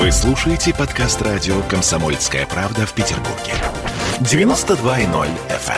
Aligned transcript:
Вы 0.00 0.10
слушаете 0.12 0.72
подкаст 0.72 1.20
радио 1.20 1.60
«Комсомольская 1.68 2.46
правда» 2.46 2.86
в 2.86 2.94
Петербурге. 2.94 3.52
92.0 4.20 5.28
FM. 5.50 5.74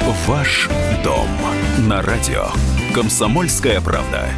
эм. 0.00 0.14
Ваш 0.28 0.68
дом 1.02 1.26
на 1.88 2.02
радио 2.02 2.46
«Комсомольская 2.94 3.80
правда». 3.80 4.28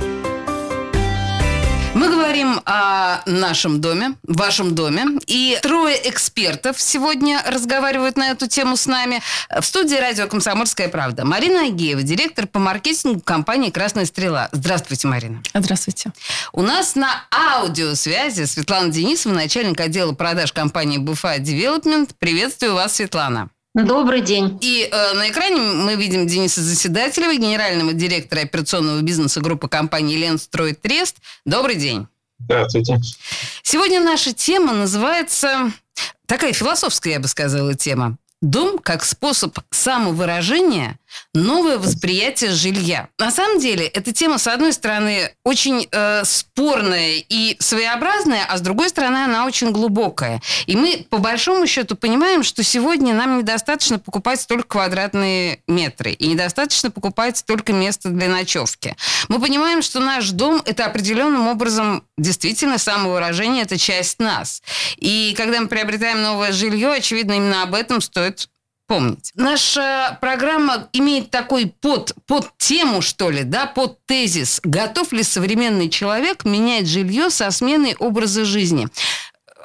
О 2.70 3.22
нашем 3.24 3.80
доме, 3.80 4.16
вашем 4.24 4.74
доме. 4.74 5.18
И 5.26 5.58
трое 5.62 5.96
экспертов 6.04 6.78
сегодня 6.78 7.42
разговаривают 7.46 8.18
на 8.18 8.32
эту 8.32 8.46
тему 8.46 8.76
с 8.76 8.84
нами. 8.84 9.22
В 9.48 9.64
студии 9.64 9.94
радио 9.94 10.26
«Комсомольская 10.26 10.90
правда». 10.90 11.24
Марина 11.24 11.62
Агеева, 11.62 12.02
директор 12.02 12.46
по 12.46 12.58
маркетингу 12.58 13.20
компании 13.20 13.70
«Красная 13.70 14.04
стрела». 14.04 14.50
Здравствуйте, 14.52 15.08
Марина. 15.08 15.42
Здравствуйте. 15.54 16.12
У 16.52 16.60
нас 16.60 16.94
на 16.94 17.08
аудиосвязи 17.30 18.44
Светлана 18.44 18.90
Денисова, 18.90 19.32
начальник 19.32 19.80
отдела 19.80 20.12
продаж 20.12 20.52
компании 20.52 20.98
«БФА 20.98 21.38
Девелопмент». 21.38 22.16
Приветствую 22.18 22.74
вас, 22.74 22.96
Светлана. 22.96 23.48
Добрый 23.74 24.20
день. 24.20 24.58
И 24.60 24.86
э, 24.92 25.14
на 25.14 25.30
экране 25.30 25.56
мы 25.56 25.94
видим 25.94 26.26
Дениса 26.26 26.60
Заседателева, 26.60 27.34
генерального 27.34 27.94
директора 27.94 28.40
операционного 28.40 29.00
бизнеса 29.00 29.40
группы 29.40 29.68
компании 29.68 30.18
«Ленстрой 30.18 30.74
Трест». 30.74 31.16
Добрый 31.46 31.76
день. 31.76 32.06
Здравствуйте. 32.38 33.00
Сегодня 33.62 34.00
наша 34.00 34.32
тема 34.32 34.72
называется... 34.72 35.72
Такая 36.26 36.52
философская, 36.52 37.14
я 37.14 37.20
бы 37.20 37.28
сказала, 37.28 37.74
тема. 37.74 38.18
Дом 38.42 38.78
как 38.78 39.02
способ 39.02 39.58
самовыражения, 39.70 40.98
новое 41.34 41.78
восприятие 41.78 42.50
жилья. 42.50 43.08
На 43.18 43.30
самом 43.30 43.58
деле, 43.58 43.86
эта 43.86 44.12
тема, 44.12 44.38
с 44.38 44.46
одной 44.46 44.72
стороны, 44.72 45.34
очень 45.44 45.88
э, 45.90 46.22
спорная 46.24 47.22
и 47.28 47.56
своеобразная, 47.60 48.44
а 48.48 48.56
с 48.56 48.60
другой 48.60 48.88
стороны, 48.88 49.18
она 49.24 49.46
очень 49.46 49.70
глубокая. 49.70 50.40
И 50.66 50.76
мы, 50.76 51.06
по 51.08 51.18
большому 51.18 51.66
счету, 51.66 51.96
понимаем, 51.96 52.42
что 52.42 52.62
сегодня 52.62 53.14
нам 53.14 53.38
недостаточно 53.38 53.98
покупать 53.98 54.40
столько 54.40 54.68
квадратные 54.68 55.62
метры, 55.66 56.12
и 56.12 56.28
недостаточно 56.28 56.90
покупать 56.90 57.38
столько 57.38 57.72
места 57.72 58.10
для 58.10 58.28
ночевки. 58.28 58.96
Мы 59.28 59.40
понимаем, 59.40 59.82
что 59.82 60.00
наш 60.00 60.30
дом– 60.30 60.62
это 60.64 60.86
определенным 60.86 61.48
образом 61.48 62.04
действительно 62.16 62.78
самовыражение, 62.78 63.62
это 63.62 63.78
часть 63.78 64.18
нас. 64.18 64.62
И 64.96 65.34
когда 65.36 65.60
мы 65.60 65.68
приобретаем 65.68 66.22
новое 66.22 66.52
жилье, 66.52 66.92
очевидно, 66.92 67.32
именно 67.32 67.62
об 67.62 67.74
этом 67.74 68.00
стоит 68.00 68.48
помнить. 68.88 69.30
Наша 69.34 70.18
программа 70.20 70.88
имеет 70.92 71.30
такой 71.30 71.72
под, 71.80 72.14
под 72.26 72.50
тему, 72.56 73.02
что 73.02 73.30
ли, 73.30 73.44
да, 73.44 73.66
под 73.66 74.04
тезис. 74.06 74.60
Готов 74.64 75.12
ли 75.12 75.22
современный 75.22 75.88
человек 75.88 76.44
менять 76.44 76.88
жилье 76.88 77.30
со 77.30 77.50
сменой 77.52 77.94
образа 78.00 78.44
жизни? 78.44 78.88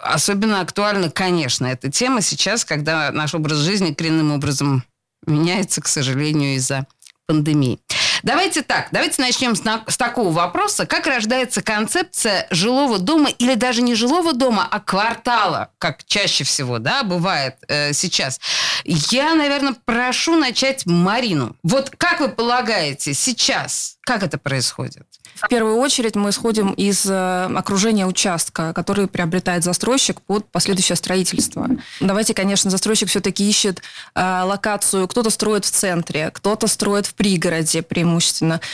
Особенно 0.03 0.59
актуальна, 0.59 1.09
конечно, 1.09 1.65
эта 1.65 1.89
тема 1.89 2.21
сейчас, 2.21 2.65
когда 2.65 3.11
наш 3.11 3.33
образ 3.33 3.59
жизни 3.59 3.93
коренным 3.93 4.33
образом 4.33 4.83
меняется, 5.25 5.81
к 5.81 5.87
сожалению, 5.87 6.55
из-за 6.57 6.85
пандемии. 7.25 7.79
Давайте 8.23 8.61
так, 8.61 8.87
давайте 8.91 9.21
начнем 9.21 9.53
с, 9.53 9.65
на, 9.65 9.83
с 9.85 9.97
такого 9.97 10.31
вопроса. 10.31 10.85
Как 10.85 11.07
рождается 11.07 11.61
концепция 11.61 12.47
жилого 12.51 12.97
дома 12.97 13.29
или 13.29 13.55
даже 13.55 13.81
не 13.81 13.95
жилого 13.95 14.31
дома, 14.31 14.65
а 14.69 14.79
квартала, 14.79 15.71
как 15.77 16.05
чаще 16.05 16.45
всего, 16.45 16.79
да, 16.79 17.03
бывает 17.03 17.55
э, 17.67 17.91
сейчас? 17.91 18.39
Я, 18.85 19.35
наверное, 19.35 19.75
прошу 19.83 20.37
начать 20.37 20.85
Марину. 20.85 21.57
Вот 21.63 21.89
как 21.97 22.21
вы 22.21 22.29
полагаете, 22.29 23.13
сейчас, 23.13 23.97
как 24.05 24.23
это 24.23 24.37
происходит? 24.37 25.05
В 25.35 25.49
первую 25.49 25.77
очередь 25.77 26.15
мы 26.15 26.29
исходим 26.29 26.71
из 26.71 27.05
э, 27.05 27.45
окружения 27.53 28.05
участка, 28.05 28.71
который 28.73 29.07
приобретает 29.07 29.63
застройщик 29.63 30.21
под 30.21 30.49
последующее 30.49 30.95
строительство. 30.95 31.67
Давайте, 31.99 32.33
конечно, 32.33 32.71
застройщик 32.71 33.09
все-таки 33.09 33.47
ищет 33.47 33.81
э, 34.15 34.41
локацию. 34.43 35.07
Кто-то 35.07 35.29
строит 35.29 35.65
в 35.65 35.71
центре, 35.71 36.31
кто-то 36.31 36.67
строит 36.67 37.07
в 37.07 37.15
пригороде 37.15 37.81
преимущественно, 37.81 38.12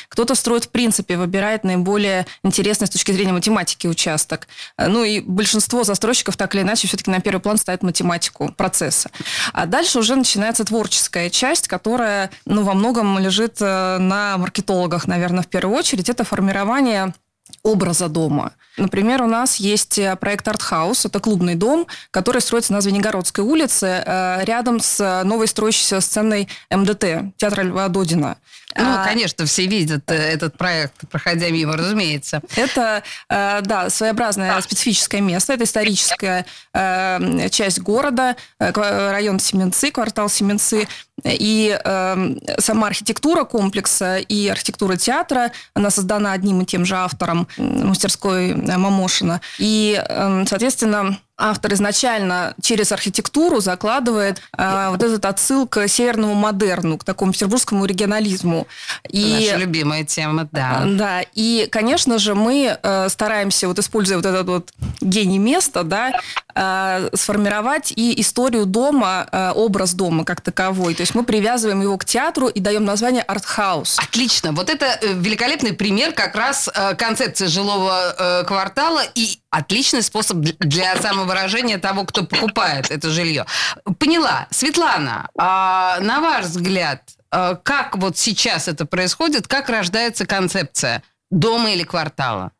кто-то 0.09 0.35
строит 0.35 0.65
в 0.65 0.69
принципе, 0.69 1.17
выбирает 1.17 1.63
наиболее 1.63 2.25
интересный 2.43 2.87
с 2.87 2.89
точки 2.89 3.11
зрения 3.11 3.33
математики 3.33 3.87
участок. 3.87 4.47
Ну 4.77 5.03
и 5.03 5.19
большинство 5.19 5.83
застройщиков 5.83 6.37
так 6.37 6.55
или 6.55 6.61
иначе 6.61 6.87
все-таки 6.87 7.11
на 7.11 7.19
первый 7.19 7.39
план 7.39 7.57
ставят 7.57 7.83
математику 7.83 8.51
процесса. 8.55 9.09
А 9.53 9.65
дальше 9.65 9.99
уже 9.99 10.15
начинается 10.15 10.63
творческая 10.63 11.29
часть, 11.29 11.67
которая 11.67 12.29
ну, 12.45 12.63
во 12.63 12.73
многом 12.73 13.19
лежит 13.19 13.57
э, 13.61 13.97
на 13.97 14.37
маркетологах, 14.37 15.07
наверное, 15.07 15.43
в 15.43 15.47
первую 15.47 15.77
очередь. 15.77 16.09
Это 16.09 16.23
формирование 16.23 17.13
образа 17.63 18.07
дома. 18.07 18.53
Например, 18.79 19.21
у 19.21 19.27
нас 19.27 19.57
есть 19.57 19.97
э, 19.97 20.15
проект 20.15 20.47
«Артхаус». 20.47 21.05
Это 21.05 21.19
клубный 21.19 21.55
дом, 21.55 21.85
который 22.11 22.41
строится 22.41 22.71
на 22.73 22.81
Звенигородской 22.81 23.43
улице 23.43 24.03
э, 24.05 24.45
рядом 24.45 24.79
с 24.79 25.23
новой 25.25 25.47
строящейся 25.47 25.99
сценой 25.99 26.47
МДТ, 26.71 27.35
театра 27.37 27.63
Льва 27.63 27.89
Додина. 27.89 28.37
Ну, 28.75 28.83
а, 28.85 29.03
конечно, 29.03 29.45
все 29.45 29.65
видят 29.65 30.09
э, 30.11 30.15
этот 30.15 30.57
проект, 30.57 31.09
проходя 31.09 31.49
мимо, 31.49 31.75
разумеется. 31.75 32.41
Это, 32.55 33.03
да, 33.27 33.89
своеобразное 33.89 34.61
специфическое 34.61 35.21
место. 35.21 35.53
Это 35.53 35.63
историческая 35.63 36.45
часть 37.51 37.79
города, 37.79 38.35
район 38.59 39.39
Семенцы, 39.39 39.91
квартал 39.91 40.29
Семенцы. 40.29 40.87
И 41.23 41.77
сама 42.59 42.87
архитектура 42.87 43.43
комплекса 43.43 44.17
и 44.17 44.47
архитектура 44.47 44.95
театра, 44.95 45.51
она 45.73 45.89
создана 45.89 46.31
одним 46.33 46.61
и 46.61 46.65
тем 46.65 46.85
же 46.85 46.95
автором 46.95 47.47
мастерской 47.57 48.53
Мамошина. 48.55 49.41
И, 49.57 50.01
эм, 50.07 50.45
соответственно, 50.47 51.17
автор 51.39 51.73
изначально 51.73 52.53
через 52.61 52.91
архитектуру 52.91 53.61
закладывает 53.61 54.41
э, 54.57 54.89
вот 54.89 55.01
этот 55.01 55.25
отсыл 55.25 55.67
к 55.67 55.87
северному 55.87 56.35
модерну, 56.35 56.97
к 56.97 57.03
такому 57.03 57.31
петербургскому 57.31 57.85
регионализму. 57.85 58.67
И, 59.09 59.47
Наша 59.47 59.57
любимая 59.57 60.03
тема, 60.03 60.47
да. 60.51 60.83
Э, 60.83 60.95
да, 60.95 61.21
и, 61.33 61.67
конечно 61.71 62.19
же, 62.19 62.35
мы 62.35 62.77
э, 62.81 63.09
стараемся, 63.09 63.67
вот 63.67 63.79
используя 63.79 64.17
вот 64.17 64.25
этот 64.25 64.47
вот 64.47 64.73
гений 65.01 65.39
места, 65.39 65.83
да, 65.83 66.19
э, 66.59 67.09
сформировать 67.13 67.93
и 67.95 68.19
историю 68.19 68.65
дома, 68.65 69.27
э, 69.31 69.51
образ 69.55 69.93
дома 69.93 70.25
как 70.25 70.41
таковой. 70.41 70.93
То 70.93 71.01
есть 71.01 71.15
мы 71.15 71.23
привязываем 71.23 71.81
его 71.81 71.97
к 71.97 72.03
театру 72.03 72.47
и 72.47 72.59
даем 72.59 72.83
название 72.83 73.23
артхаус. 73.23 73.97
Отлично. 73.97 74.51
Вот 74.51 74.69
это 74.69 74.85
э, 74.85 75.13
великолепный 75.13 75.73
пример 75.73 76.11
как 76.11 76.35
раз 76.35 76.69
концепции 76.97 77.45
жилого 77.45 78.43
квартала 78.45 79.01
и 79.15 79.39
отличный 79.49 80.03
способ 80.03 80.37
для 80.37 80.97
самовыражения 80.97 81.77
того, 81.77 82.03
кто 82.03 82.23
покупает 82.23 82.91
это 82.91 83.09
жилье. 83.09 83.45
Поняла. 83.97 84.47
Светлана, 84.51 85.29
а 85.37 85.99
на 86.01 86.19
ваш 86.19 86.45
взгляд, 86.45 87.03
как 87.29 87.97
вот 87.97 88.17
сейчас 88.17 88.67
это 88.67 88.85
происходит, 88.85 89.47
как 89.47 89.69
рождается 89.69 90.25
концепция 90.25 91.03
дома 91.29 91.71
или 91.71 91.83
квартала? 91.83 92.51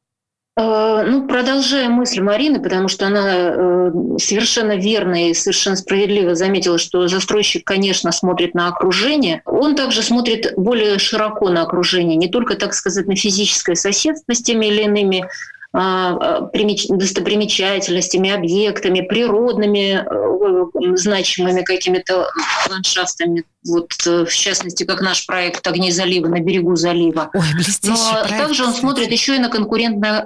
Э, 0.58 1.04
ну, 1.06 1.28
продолжая 1.28 1.90
мысль 1.90 2.22
Марины, 2.22 2.62
потому 2.62 2.88
что 2.88 3.08
она 3.08 3.34
э, 3.34 3.92
совершенно 4.18 4.76
верно 4.76 5.30
и 5.30 5.34
совершенно 5.34 5.76
справедливо 5.76 6.36
заметила, 6.36 6.78
что 6.78 7.08
застройщик, 7.08 7.66
конечно, 7.66 8.12
смотрит 8.12 8.54
на 8.56 8.68
окружение. 8.68 9.42
Он 9.46 9.76
также 9.76 10.02
смотрит 10.02 10.54
более 10.58 11.00
широко 11.00 11.50
на 11.50 11.62
окружение, 11.62 12.18
не 12.18 12.28
только, 12.28 12.56
так 12.56 12.74
сказать, 12.74 13.08
на 13.08 13.16
физическое 13.16 13.76
соседство 13.76 14.34
с 14.34 14.42
теми 14.42 14.66
или 14.66 14.84
иными 14.84 15.30
достопримечательностями, 15.72 18.31
объектами, 18.31 19.02
природными 19.02 20.03
э, 20.03 20.96
значимыми 20.96 21.62
какими-то 21.62 22.28
ландшафтами. 22.69 23.44
Вот, 23.68 23.91
э, 24.07 24.25
в 24.25 24.34
частности, 24.34 24.84
как 24.84 25.02
наш 25.02 25.28
проект 25.28 25.68
«Огни 25.68 25.91
залива» 25.91 26.28
на 26.28 26.40
берегу 26.40 26.75
залива. 26.75 27.30
Ой, 27.34 27.44
Но 27.84 27.96
проект, 27.96 28.30
также 28.30 28.66
он 28.66 28.74
смотрит 28.74 29.12
еще 29.12 29.35
и 29.35 29.40
на 29.40 29.50
конкурентное, 29.50 30.24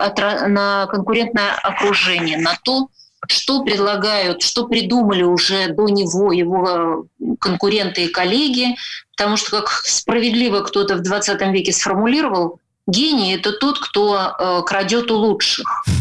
на 0.48 0.88
конкурентное 0.88 1.51
окружение, 1.62 2.38
на 2.38 2.57
то, 2.63 2.88
что 3.28 3.63
предлагают, 3.63 4.44
что 4.44 4.68
придумали 4.68 5.24
уже 5.24 5.74
до 5.74 5.90
него 5.90 6.31
его 6.31 7.07
конкуренты 7.40 8.06
и 8.06 8.10
коллеги, 8.10 8.75
потому 9.16 9.38
что, 9.38 9.62
как 9.62 9.69
справедливо 9.69 10.62
кто-то 10.62 10.95
в 10.95 11.01
20 11.01 11.42
веке 11.54 11.72
сформулировал, 11.74 12.60
Гений– 12.88 13.35
это 13.35 13.53
тот, 13.53 13.80
кто 13.80 14.18
э, 14.18 14.62
крадет 14.65 15.12
у 15.12 15.15
лучших. 15.15 15.65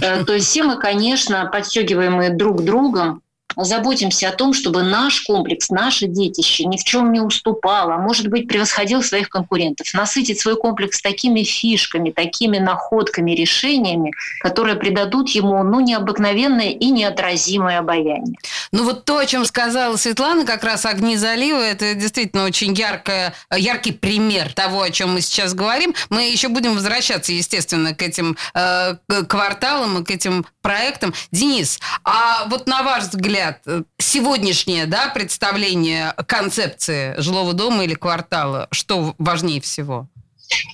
Э, 0.00 0.24
то 0.24 0.34
есть 0.34 0.46
все 0.46 0.62
мы, 0.62 0.78
конечно, 0.78 1.44
подстегиваемые 1.46 2.30
друг 2.30 2.62
другом, 2.62 3.22
заботимся 3.64 4.28
о 4.28 4.32
том, 4.32 4.52
чтобы 4.52 4.82
наш 4.82 5.20
комплекс, 5.22 5.70
наше 5.70 6.06
детище 6.06 6.64
ни 6.64 6.76
в 6.76 6.84
чем 6.84 7.12
не 7.12 7.20
уступало, 7.20 7.94
а 7.94 7.98
может 7.98 8.28
быть, 8.28 8.48
превосходил 8.48 9.02
своих 9.02 9.28
конкурентов. 9.28 9.92
Насытить 9.94 10.40
свой 10.40 10.56
комплекс 10.56 11.00
такими 11.00 11.42
фишками, 11.42 12.10
такими 12.10 12.58
находками, 12.58 13.32
решениями, 13.32 14.12
которые 14.40 14.76
придадут 14.76 15.28
ему 15.30 15.62
ну, 15.62 15.80
необыкновенное 15.80 16.70
и 16.70 16.90
неотразимое 16.90 17.78
обаяние. 17.78 18.36
Ну 18.72 18.84
вот 18.84 19.04
то, 19.04 19.18
о 19.18 19.26
чем 19.26 19.44
сказала 19.44 19.96
Светлана, 19.96 20.44
как 20.44 20.64
раз 20.64 20.84
«Огни 20.86 21.16
залива», 21.16 21.60
это 21.60 21.94
действительно 21.94 22.44
очень 22.44 22.74
яркое, 22.74 23.34
яркий 23.56 23.92
пример 23.92 24.52
того, 24.52 24.82
о 24.82 24.90
чем 24.90 25.14
мы 25.14 25.20
сейчас 25.20 25.54
говорим. 25.54 25.94
Мы 26.10 26.28
еще 26.30 26.48
будем 26.48 26.74
возвращаться, 26.74 27.32
естественно, 27.32 27.94
к 27.94 28.02
этим 28.02 28.36
э, 28.54 28.94
кварталам 29.28 29.98
и 29.98 30.04
к 30.04 30.10
этим 30.10 30.46
проектам. 30.60 31.14
Денис, 31.32 31.80
а 32.04 32.46
вот 32.46 32.66
на 32.66 32.82
ваш 32.82 33.04
взгляд, 33.04 33.47
сегодняшнее 33.98 34.86
да, 34.86 35.10
представление 35.14 36.12
концепции 36.26 37.14
жилого 37.18 37.52
дома 37.52 37.84
или 37.84 37.94
квартала, 37.94 38.68
что 38.70 39.14
важнее 39.18 39.60
всего? 39.60 40.08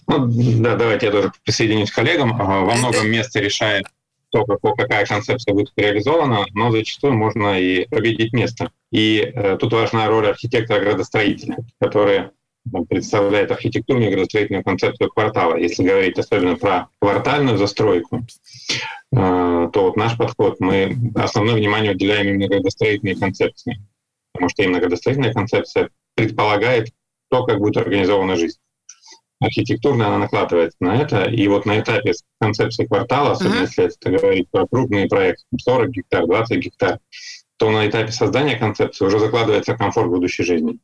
Ну, 0.07 0.27
да, 0.63 0.77
давайте 0.77 1.07
я 1.07 1.13
тоже 1.13 1.33
присоединюсь 1.45 1.91
к 1.91 1.95
коллегам. 1.95 2.37
Во 2.37 2.75
многом 2.75 3.11
месте 3.11 3.41
решает 3.41 3.87
то, 4.31 4.45
какая 4.45 5.07
концепция 5.07 5.55
будет 5.55 5.73
реализована, 5.77 6.45
но 6.55 6.71
зачастую 6.73 7.15
можно 7.15 7.59
и 7.59 7.87
победить 7.87 8.33
место. 8.33 8.71
И 8.91 9.19
э, 9.21 9.57
тут 9.61 9.73
важна 9.73 10.09
роль 10.09 10.27
архитектора-градостроителя, 10.29 11.57
который 11.81 12.31
представляет 12.89 13.51
архитектурную 13.51 14.11
и 14.11 14.13
градостроительную 14.13 14.65
концепцию 14.65 15.11
квартала. 15.11 15.57
Если 15.57 15.83
говорить 15.83 16.19
особенно 16.19 16.57
про 16.57 16.89
квартальную 17.01 17.59
застройку, 17.59 18.21
э, 18.21 18.27
то 19.13 19.71
вот 19.75 19.97
наш 19.97 20.17
подход, 20.17 20.61
мы 20.61 20.97
основное 21.15 21.55
внимание 21.55 21.93
уделяем 21.93 22.29
именно 22.29 22.49
градостроительной 22.49 23.17
концепции, 23.17 23.79
потому 24.33 24.49
что 24.49 24.63
именно 24.63 24.81
градостроительная 24.81 25.33
концепция 25.33 25.91
предполагает 26.15 26.91
то, 27.31 27.45
как 27.45 27.59
будет 27.59 27.77
организована 27.77 28.37
жизнь 28.37 28.59
архитектурно 29.45 30.07
она 30.09 30.19
накладывается 30.19 30.77
на 30.81 30.97
это. 30.97 31.25
И 31.25 31.47
вот 31.49 31.67
на 31.67 31.81
этапе 31.81 32.13
концепции 32.41 32.87
квартала, 32.87 33.33
особенно 33.33 33.57
uh-huh. 33.57 33.63
если 33.63 33.85
это 33.87 34.11
говорить 34.11 34.49
про 34.51 34.67
крупные 34.67 35.07
проекты, 35.07 35.45
40 35.59 35.91
гектар, 35.91 36.27
20 36.27 36.59
гектар, 36.59 36.99
то 37.57 37.71
на 37.71 37.89
этапе 37.89 38.13
создания 38.13 38.57
концепции 38.57 39.05
уже 39.05 39.19
закладывается 39.19 39.77
комфорт 39.77 40.09
будущей 40.09 40.45
жизни. 40.45 40.79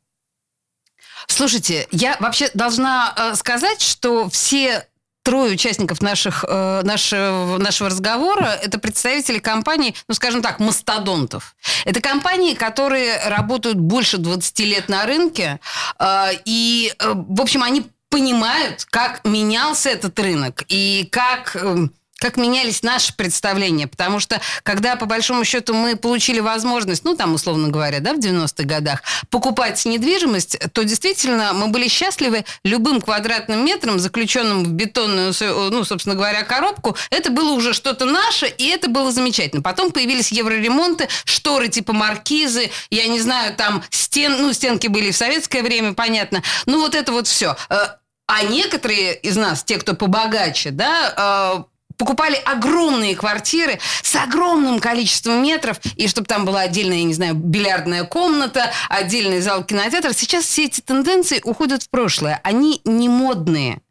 Слушайте, 1.27 1.87
я 1.91 2.17
вообще 2.19 2.49
должна 2.53 3.13
э, 3.15 3.35
сказать, 3.35 3.81
что 3.81 4.29
все 4.29 4.85
трое 5.23 5.53
участников 5.53 6.01
наших, 6.01 6.43
э, 6.47 6.81
нашего, 6.83 7.57
нашего 7.57 7.89
разговора– 7.89 8.57
это 8.63 8.79
представители 8.79 9.39
компаний, 9.39 9.95
ну, 10.07 10.15
скажем 10.15 10.41
так, 10.41 10.59
мастодонтов. 10.59 11.55
Это 11.85 12.01
компании, 12.01 12.53
которые 12.53 13.17
работают 13.27 13.77
больше 13.77 14.17
20 14.17 14.59
лет 14.61 14.89
на 14.89 15.05
рынке, 15.05 15.59
э, 15.99 16.29
и, 16.45 16.93
э, 16.97 17.13
в 17.15 17.41
общем, 17.41 17.63
они 17.63 17.87
понимают, 18.09 18.85
как 18.89 19.23
менялся 19.23 19.89
этот 19.89 20.19
рынок 20.19 20.65
и 20.67 21.07
как 21.11 21.55
эм, 21.55 21.93
как 22.21 22.37
менялись 22.37 22.83
наши 22.83 23.13
представления. 23.15 23.87
Потому 23.87 24.19
что, 24.19 24.39
когда, 24.61 24.95
по 24.95 25.07
большому 25.07 25.43
счету, 25.43 25.73
мы 25.73 25.95
получили 25.95 26.39
возможность, 26.39 27.03
ну, 27.03 27.15
там, 27.15 27.33
условно 27.33 27.69
говоря, 27.69 27.99
да, 27.99 28.13
в 28.13 28.19
90-х 28.19 28.63
годах, 28.63 29.01
покупать 29.31 29.83
недвижимость, 29.85 30.59
то 30.71 30.83
действительно 30.83 31.53
мы 31.53 31.67
были 31.67 31.87
счастливы 31.87 32.45
любым 32.63 33.01
квадратным 33.01 33.65
метром, 33.65 33.97
заключенным 33.97 34.63
в 34.63 34.71
бетонную, 34.71 35.33
ну, 35.71 35.83
собственно 35.83 36.13
говоря, 36.13 36.43
коробку. 36.43 36.95
Это 37.09 37.31
было 37.31 37.53
уже 37.53 37.73
что-то 37.73 38.05
наше, 38.05 38.45
и 38.45 38.67
это 38.67 38.87
было 38.87 39.11
замечательно. 39.11 39.63
Потом 39.63 39.91
появились 39.91 40.31
евроремонты, 40.31 41.09
шторы 41.25 41.69
типа 41.69 41.91
маркизы, 41.91 42.69
я 42.91 43.07
не 43.07 43.19
знаю, 43.19 43.55
там 43.55 43.83
стен, 43.89 44.37
ну, 44.39 44.53
стенки 44.53 44.85
были 44.85 45.09
в 45.09 45.17
советское 45.17 45.63
время, 45.63 45.93
понятно. 45.95 46.43
Ну, 46.67 46.81
вот 46.81 46.93
это 46.93 47.11
вот 47.11 47.27
все. 47.27 47.55
Э, 47.69 47.87
а 48.27 48.43
некоторые 48.43 49.15
из 49.15 49.35
нас, 49.35 49.63
те, 49.63 49.77
кто 49.77 49.95
побогаче, 49.95 50.69
да, 50.69 51.63
э, 51.65 51.70
покупали 52.01 52.35
огромные 52.45 53.15
квартиры 53.15 53.79
с 54.01 54.15
огромным 54.15 54.79
количеством 54.79 55.43
метров, 55.43 55.79
и 55.97 56.07
чтобы 56.07 56.25
там 56.25 56.45
была 56.45 56.61
отдельная, 56.61 56.97
я 56.97 57.03
не 57.03 57.13
знаю, 57.13 57.35
бильярдная 57.35 58.05
комната, 58.05 58.71
отдельный 58.89 59.39
зал 59.39 59.63
кинотеатра. 59.63 60.11
Сейчас 60.11 60.45
все 60.45 60.65
эти 60.65 60.81
тенденции 60.81 61.41
уходят 61.43 61.83
в 61.83 61.91
прошлое. 61.91 62.41
Они 62.43 62.81
не 62.85 63.07
модные. 63.07 63.81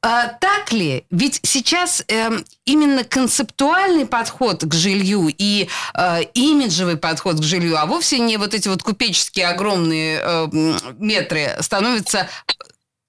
А, 0.00 0.28
так 0.28 0.72
ли? 0.72 1.04
Ведь 1.10 1.40
сейчас 1.42 2.02
э, 2.08 2.30
именно 2.64 3.04
концептуальный 3.04 4.06
подход 4.06 4.64
к 4.64 4.72
жилью 4.72 5.28
и 5.28 5.68
э, 5.92 6.22
имиджевый 6.32 6.96
подход 6.96 7.40
к 7.40 7.42
жилью, 7.42 7.78
а 7.78 7.84
вовсе 7.84 8.20
не 8.20 8.38
вот 8.38 8.54
эти 8.54 8.68
вот 8.68 8.82
купеческие 8.82 9.48
огромные 9.48 10.18
э, 10.22 10.48
метры 10.96 11.58
становятся 11.60 12.26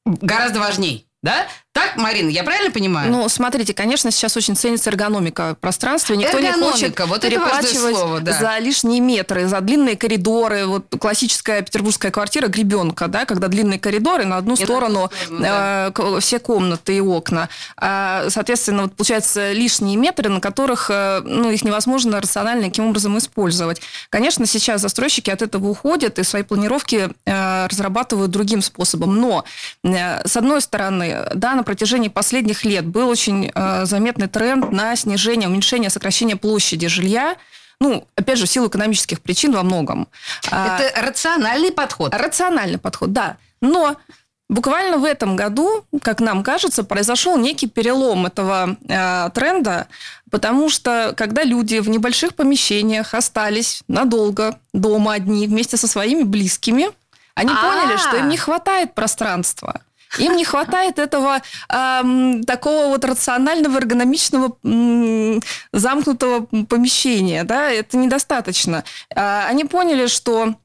гораздо 0.05 0.59
важнее. 0.59 1.05
Да? 1.23 1.47
Так, 1.75 1.97
Марина, 1.97 2.29
я 2.29 2.45
правильно 2.45 2.71
понимаю? 2.71 3.11
Ну, 3.11 3.27
смотрите, 3.27 3.73
конечно, 3.73 4.09
сейчас 4.09 4.37
очень 4.37 4.55
ценится 4.55 4.89
эргономика 4.89 5.57
пространства. 5.59 6.13
Никто 6.13 6.37
эргономика, 6.37 6.65
не 6.65 6.71
хочет 6.71 6.99
вот 7.01 7.19
переплачивать 7.19 7.97
слово, 7.97 8.21
да. 8.21 8.31
за 8.31 8.57
лишние 8.59 9.01
метры, 9.01 9.45
за 9.49 9.59
длинные 9.59 9.97
коридоры. 9.97 10.67
Вот 10.67 10.85
классическая 10.97 11.61
петербургская 11.61 12.11
квартира 12.11 12.47
гребенка, 12.47 13.09
да, 13.09 13.25
когда 13.25 13.49
длинные 13.49 13.77
коридоры, 13.77 14.23
на 14.23 14.37
одну 14.37 14.53
и 14.53 14.63
сторону, 14.63 15.11
да. 15.29 15.91
э, 15.93 16.19
все 16.21 16.39
комнаты 16.39 16.95
и 16.95 17.01
окна. 17.01 17.49
А, 17.75 18.27
соответственно, 18.29 18.83
вот 18.83 18.95
получается 18.95 19.51
лишние 19.51 19.97
метры, 19.97 20.29
на 20.29 20.39
которых 20.39 20.89
э, 20.89 21.23
ну, 21.25 21.49
их 21.49 21.65
невозможно 21.65 22.21
рационально 22.21 22.67
каким 22.67 22.87
образом 22.87 23.17
использовать. 23.17 23.81
Конечно, 24.09 24.45
сейчас 24.45 24.79
застройщики 24.79 25.29
от 25.29 25.41
этого 25.41 25.67
уходят 25.67 26.19
и 26.19 26.23
свои 26.23 26.43
планировки 26.43 27.09
э, 27.25 27.67
разрабатывают 27.67 28.31
другим 28.31 28.61
способом. 28.61 29.19
Но, 29.19 29.43
э, 29.83 30.25
с 30.25 30.37
одной 30.37 30.61
стороны, 30.61 31.27
да, 31.35 31.64
протяжении 31.65 32.07
последних 32.07 32.63
лет 32.63 32.85
был 32.85 33.09
очень 33.09 33.51
э, 33.53 33.85
заметный 33.85 34.27
тренд 34.27 34.71
на 34.71 34.95
снижение, 34.95 35.49
уменьшение, 35.49 35.89
сокращение 35.89 36.35
площади 36.35 36.87
жилья. 36.87 37.35
Ну, 37.81 38.07
опять 38.15 38.37
же, 38.37 38.45
в 38.45 38.49
силу 38.49 38.67
экономических 38.67 39.21
причин 39.21 39.51
во 39.51 39.63
многом. 39.63 40.07
А, 40.49 40.79
Это 40.79 41.01
рациональный 41.01 41.71
подход. 41.71 42.15
Рациональный 42.15 42.77
подход, 42.77 43.11
да. 43.11 43.37
Но 43.59 43.97
Буквально 44.47 44.97
в 44.97 45.05
этом 45.05 45.35
году, 45.35 45.85
как 46.03 46.19
нам 46.19 46.43
кажется, 46.43 46.83
произошел 46.83 47.35
некий 47.35 47.67
перелом 47.67 48.27
этого 48.27 48.77
э, 48.87 49.29
тренда, 49.33 49.87
потому 50.29 50.69
что 50.69 51.15
когда 51.17 51.43
люди 51.43 51.79
в 51.79 51.89
небольших 51.89 52.35
помещениях 52.35 53.15
остались 53.15 53.81
надолго 53.87 54.59
дома 54.71 55.13
одни 55.13 55.47
вместе 55.47 55.77
со 55.77 55.87
своими 55.87 56.21
близкими, 56.21 56.89
они 57.33 57.51
А-а-а. 57.51 57.81
поняли, 57.81 57.97
что 57.97 58.17
им 58.17 58.29
не 58.29 58.37
хватает 58.37 58.93
пространства. 58.93 59.81
Им 60.19 60.35
не 60.35 60.45
хватает 60.45 60.99
этого 60.99 61.41
эм, 61.69 62.43
такого 62.43 62.87
вот 62.87 63.05
рационального, 63.05 63.77
эргономичного, 63.77 64.57
эм, 64.63 65.41
замкнутого 65.71 66.45
помещения. 66.65 67.43
Да? 67.43 67.71
Это 67.71 67.97
недостаточно. 67.97 68.83
Э, 69.15 69.45
они 69.47 69.65
поняли, 69.65 70.07
что 70.07 70.55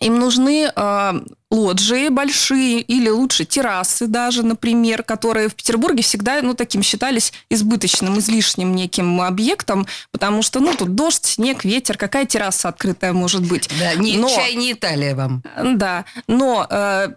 им 0.00 0.18
нужны 0.18 0.70
э, 0.74 1.12
лоджии 1.50 2.08
большие 2.08 2.80
или 2.80 3.10
лучше 3.10 3.44
террасы 3.44 4.06
даже, 4.06 4.42
например, 4.42 5.02
которые 5.02 5.48
в 5.48 5.54
Петербурге 5.54 6.02
всегда 6.02 6.40
ну, 6.40 6.54
таким 6.54 6.82
считались 6.82 7.34
избыточным, 7.50 8.18
излишним 8.18 8.74
неким 8.74 9.20
объектом, 9.20 9.86
потому 10.10 10.42
что 10.42 10.60
ну, 10.60 10.74
тут 10.74 10.94
дождь, 10.94 11.26
снег, 11.26 11.64
ветер, 11.64 11.98
какая 11.98 12.24
терраса 12.24 12.70
открытая 12.70 13.12
может 13.12 13.46
быть. 13.46 13.68
Да, 13.78 13.94
не 13.94 14.16
но, 14.16 14.28
чай, 14.28 14.54
не 14.54 14.72
Италия 14.72 15.14
вам. 15.14 15.42
Да, 15.74 16.06
но 16.26 16.66
э, 16.68 17.08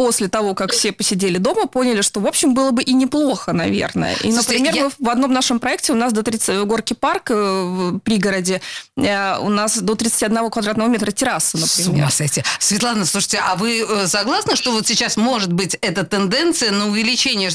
после 0.00 0.28
того, 0.28 0.54
как 0.54 0.72
все 0.72 0.92
посидели 0.92 1.36
дома, 1.36 1.66
поняли, 1.66 2.00
что, 2.00 2.20
в 2.20 2.26
общем, 2.26 2.54
было 2.54 2.70
бы 2.70 2.82
и 2.82 2.94
неплохо, 2.94 3.52
наверное. 3.52 4.14
И, 4.14 4.32
Слушайте, 4.32 4.64
например, 4.64 4.74
я... 4.74 4.90
в 4.98 5.10
одном 5.10 5.30
нашем 5.30 5.60
проекте 5.60 5.92
у 5.92 5.94
нас 5.94 6.14
до 6.14 6.22
30... 6.22 6.64
Горки 6.64 6.94
парк 6.94 7.30
э, 7.30 7.34
в 7.34 7.98
пригороде, 7.98 8.62
э, 8.96 9.36
у 9.40 9.50
нас 9.50 9.76
до 9.78 9.94
31 9.94 10.48
квадратного 10.48 10.88
метра 10.88 11.10
терраса, 11.10 11.58
например. 11.58 11.84
С 11.84 11.88
ума 11.88 12.10
сойти. 12.10 12.42
Светлана, 12.58 13.04
слушайте, 13.04 13.42
а 13.46 13.56
вы 13.56 13.84
э, 13.86 14.06
согласны, 14.06 14.56
что 14.56 14.72
вот 14.72 14.86
сейчас 14.86 15.18
может 15.18 15.52
быть 15.52 15.76
эта 15.82 16.02
тенденция 16.04 16.70
на 16.70 16.88
увеличение, 16.88 17.50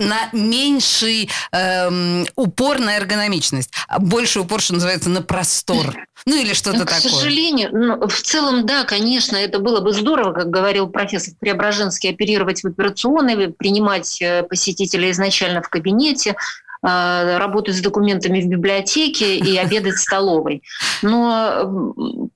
на 0.00 0.28
меньший 0.32 1.30
эм, 1.52 2.26
упор 2.34 2.80
на 2.80 2.96
эргономичность, 2.96 3.70
а 3.86 4.00
больше 4.00 4.40
упор, 4.40 4.60
что 4.60 4.74
называется, 4.74 5.08
на 5.08 5.22
простор? 5.22 5.94
Ну 6.24 6.34
или 6.34 6.54
что-то 6.54 6.80
такое. 6.80 6.98
К 6.98 7.02
сожалению, 7.02 7.70
ну, 7.72 8.08
в 8.08 8.22
целом, 8.22 8.66
да, 8.66 8.82
конечно, 8.82 9.36
это 9.36 9.60
было 9.60 9.80
бы 9.80 9.92
здорово, 9.92 10.32
как 10.32 10.50
говорил 10.50 10.88
профессор 10.88 11.34
Преображенский, 11.38 11.75
оперировать 12.08 12.62
в 12.62 12.66
операционной, 12.66 13.48
принимать 13.52 14.20
э, 14.20 14.42
посетителя 14.42 15.10
изначально 15.10 15.62
в 15.62 15.68
кабинете, 15.68 16.36
э, 16.82 17.38
работать 17.38 17.76
с 17.76 17.80
документами 17.80 18.40
в 18.40 18.48
библиотеке 18.48 19.36
и 19.36 19.56
обедать 19.64 19.94
в 19.94 20.00
столовой. 20.00 20.62
Но 21.02 22.28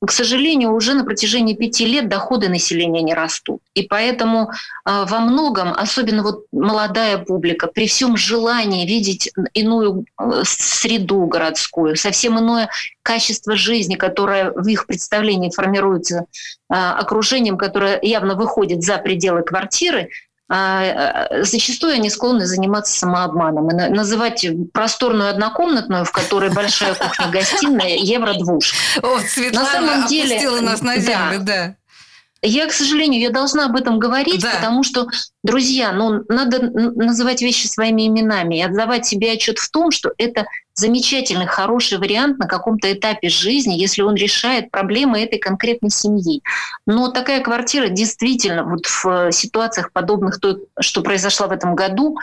к 0.00 0.12
сожалению, 0.12 0.74
уже 0.74 0.94
на 0.94 1.04
протяжении 1.04 1.54
пяти 1.54 1.84
лет 1.84 2.08
доходы 2.08 2.48
населения 2.48 3.02
не 3.02 3.14
растут. 3.14 3.60
И 3.74 3.82
поэтому 3.82 4.50
э, 4.50 5.04
во 5.08 5.18
многом, 5.18 5.72
особенно 5.72 6.22
вот 6.22 6.44
молодая 6.52 7.18
публика, 7.18 7.66
при 7.66 7.88
всем 7.88 8.16
желании 8.16 8.86
видеть 8.86 9.32
иную 9.54 10.04
э, 10.16 10.42
среду 10.44 11.26
городскую, 11.26 11.96
совсем 11.96 12.38
иное 12.38 12.70
качество 13.02 13.56
жизни, 13.56 13.96
которое 13.96 14.52
в 14.52 14.68
их 14.68 14.86
представлении 14.86 15.50
формируется 15.50 16.26
э, 16.70 16.74
окружением, 16.74 17.58
которое 17.58 17.98
явно 18.00 18.36
выходит 18.36 18.84
за 18.84 18.98
пределы 18.98 19.42
квартиры, 19.42 20.02
а, 20.02 20.27
зачастую 20.48 21.94
они 21.94 22.08
склонны 22.08 22.46
заниматься 22.46 22.98
самообманом 22.98 23.70
и 23.70 23.74
называть 23.90 24.46
просторную 24.72 25.30
однокомнатную, 25.30 26.04
в 26.04 26.12
которой 26.12 26.50
большая 26.50 26.94
кухня-гостиная, 26.94 27.96
евро-двушка. 27.98 28.76
На 29.52 29.66
самом 29.66 30.06
деле, 30.06 30.36
опустила 30.36 30.60
нас 30.60 30.80
на 30.80 30.98
землю, 30.98 31.38
да. 31.40 31.44
да. 31.44 31.74
Я, 32.40 32.68
к 32.68 32.72
сожалению, 32.72 33.20
я 33.20 33.30
должна 33.30 33.66
об 33.66 33.74
этом 33.74 33.98
говорить, 33.98 34.42
да. 34.42 34.52
потому 34.54 34.84
что, 34.84 35.08
друзья, 35.42 35.92
ну, 35.92 36.22
надо 36.28 36.70
называть 36.70 37.42
вещи 37.42 37.66
своими 37.66 38.06
именами 38.06 38.58
и 38.58 38.62
отдавать 38.62 39.06
себе 39.06 39.32
отчет 39.32 39.58
в 39.58 39.68
том, 39.70 39.90
что 39.90 40.12
это 40.18 40.46
замечательный, 40.78 41.46
хороший 41.46 41.98
вариант 41.98 42.38
на 42.38 42.46
каком-то 42.46 42.92
этапе 42.92 43.28
жизни, 43.28 43.74
если 43.74 44.02
он 44.02 44.14
решает 44.14 44.70
проблемы 44.70 45.20
этой 45.20 45.38
конкретной 45.38 45.90
семьи. 45.90 46.42
Но 46.86 47.10
такая 47.10 47.40
квартира 47.40 47.88
действительно 47.88 48.64
вот 48.64 48.86
в 48.86 49.32
ситуациях 49.32 49.92
подобных 49.92 50.40
той, 50.40 50.58
что 50.80 51.02
произошло 51.02 51.48
в 51.48 51.52
этом 51.52 51.74
году, 51.74 52.16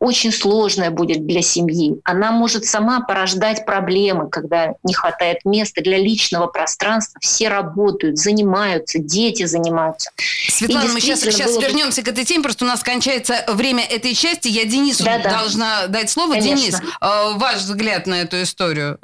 очень 0.00 0.32
сложная 0.32 0.90
будет 0.90 1.26
для 1.26 1.42
семьи. 1.42 2.00
Она 2.04 2.30
может 2.30 2.64
сама 2.64 3.00
порождать 3.00 3.66
проблемы, 3.66 4.28
когда 4.28 4.74
не 4.84 4.94
хватает 4.94 5.38
места 5.44 5.82
для 5.82 5.98
личного 5.98 6.46
пространства. 6.46 7.18
Все 7.20 7.48
работают, 7.48 8.18
занимаются, 8.18 8.98
дети 8.98 9.44
занимаются. 9.44 10.10
Светлана, 10.48 10.92
мы 10.92 11.00
сейчас, 11.00 11.20
сейчас 11.20 11.56
вернемся 11.56 12.02
к 12.02 12.08
этой 12.08 12.24
теме, 12.24 12.44
просто 12.44 12.64
у 12.64 12.68
нас 12.68 12.82
кончается 12.82 13.44
время 13.48 13.84
этой 13.84 14.14
части. 14.14 14.48
Я 14.48 14.64
Денису 14.64 15.04
да, 15.04 15.18
да. 15.18 15.38
должна 15.38 15.86
дать 15.88 16.10
слово. 16.10 16.34
Конечно. 16.34 16.56
Денис, 16.56 16.80
э, 17.00 17.63
ваш 17.64 17.76
взгляд 17.76 18.06
на 18.06 18.22
эту 18.22 18.42
историю? 18.42 18.98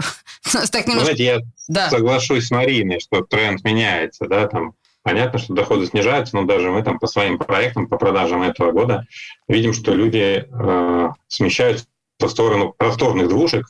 так 0.71 0.87
немножко... 0.87 1.15
Знаете, 1.15 1.25
я 1.25 1.41
да. 1.69 1.91
соглашусь 1.91 2.47
с 2.47 2.51
Мариной, 2.51 3.01
что 3.01 3.23
тренд 3.23 3.65
меняется, 3.65 4.27
да, 4.27 4.47
там 4.47 4.75
Понятно, 5.03 5.39
что 5.39 5.55
доходы 5.55 5.87
снижаются, 5.87 6.37
но 6.37 6.45
даже 6.45 6.71
мы 6.71 6.83
там 6.83 6.99
по 6.99 7.07
своим 7.07 7.39
проектам, 7.39 7.89
по 7.89 7.97
продажам 7.97 8.43
этого 8.43 8.71
года 8.71 9.07
видим, 9.49 9.73
что 9.73 9.95
люди 9.95 10.47
э, 10.47 11.09
смещаются 11.27 11.87
в 12.19 12.29
сторону 12.29 12.75
просторных 12.77 13.29
двушек, 13.29 13.65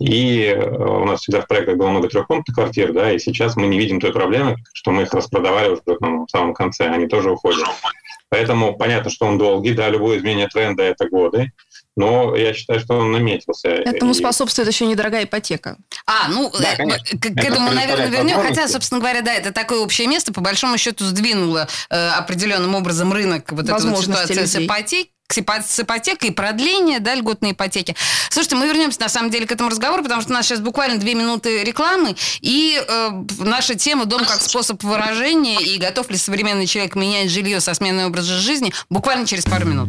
и 0.00 0.46
э, 0.46 0.68
у 0.68 1.04
нас 1.04 1.20
всегда 1.20 1.42
в 1.42 1.46
проектах 1.46 1.76
было 1.76 1.90
много 1.90 2.08
трехкомнатных 2.08 2.56
квартир, 2.56 2.92
да, 2.92 3.12
и 3.12 3.20
сейчас 3.20 3.54
мы 3.54 3.68
не 3.68 3.78
видим 3.78 4.00
той 4.00 4.12
проблемы, 4.12 4.56
что 4.72 4.90
мы 4.90 5.02
их 5.02 5.14
распродавали 5.14 5.68
уже 5.68 5.82
там, 6.00 6.26
в 6.26 6.30
самом 6.30 6.54
конце, 6.54 6.88
они 6.88 7.06
тоже 7.06 7.30
уходят. 7.30 7.68
Поэтому 8.28 8.76
понятно, 8.76 9.10
что 9.12 9.26
он 9.26 9.38
долгий, 9.38 9.74
да, 9.74 9.88
любое 9.88 10.18
изменение 10.18 10.48
тренда– 10.48 10.82
это 10.84 11.08
годы, 11.08 11.52
но 11.96 12.34
я 12.36 12.52
считаю, 12.54 12.80
что 12.80 12.94
он 12.94 13.12
наметился. 13.12 13.68
Этому 13.68 14.12
и... 14.12 14.14
способствует 14.14 14.68
еще 14.68 14.86
недорогая 14.86 15.24
ипотека. 15.24 15.76
А, 16.06 16.28
ну, 16.28 16.50
да, 16.58 16.72
э, 16.72 16.76
конечно. 16.76 17.18
к, 17.18 17.22
к 17.22 17.44
этому, 17.44 17.70
наверное, 17.70 18.08
вернем. 18.08 18.40
Хотя, 18.40 18.68
собственно 18.68 19.00
говоря, 19.00 19.22
да, 19.22 19.32
это 19.32 19.52
такое 19.52 19.78
общее 19.78 20.06
место, 20.06 20.32
по 20.32 20.40
большому 20.40 20.76
счету, 20.78 21.04
сдвинуло 21.04 21.68
э, 21.90 22.08
определенным 22.10 22.74
образом 22.74 23.12
рынок 23.12 23.52
вот 23.52 23.68
этой 23.68 23.90
вот 23.90 24.04
ситуации 24.04 24.44
с 24.44 24.56
ипотекой 24.56 25.10
с 25.26 25.80
ипотекой, 25.80 26.32
продление 26.32 27.00
да, 27.00 27.14
льготной 27.14 27.52
ипотеки. 27.52 27.96
Слушайте, 28.28 28.56
мы 28.56 28.66
вернемся 28.66 29.00
на 29.00 29.08
самом 29.08 29.30
деле 29.30 29.46
к 29.46 29.52
этому 29.52 29.70
разговору, 29.70 30.02
потому 30.02 30.20
что 30.20 30.30
у 30.30 30.34
нас 30.34 30.46
сейчас 30.46 30.60
буквально 30.60 30.98
две 30.98 31.14
минуты 31.14 31.64
рекламы, 31.64 32.14
и 32.40 32.80
э, 32.86 33.10
наша 33.38 33.74
тема 33.74 34.04
«Дом 34.04 34.24
как 34.26 34.40
способ 34.40 34.82
выражения» 34.84 35.60
и 35.60 35.78
готов 35.78 36.10
ли 36.10 36.18
современный 36.18 36.66
человек 36.66 36.94
менять 36.94 37.30
жилье 37.30 37.60
со 37.60 37.74
сменой 37.74 38.06
образа 38.06 38.34
жизни 38.34 38.72
буквально 38.90 39.26
через 39.26 39.44
пару 39.44 39.66
минут. 39.66 39.88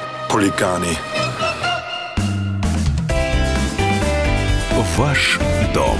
хулиганы. 0.31 0.97
Ваш 4.95 5.37
дом 5.73 5.97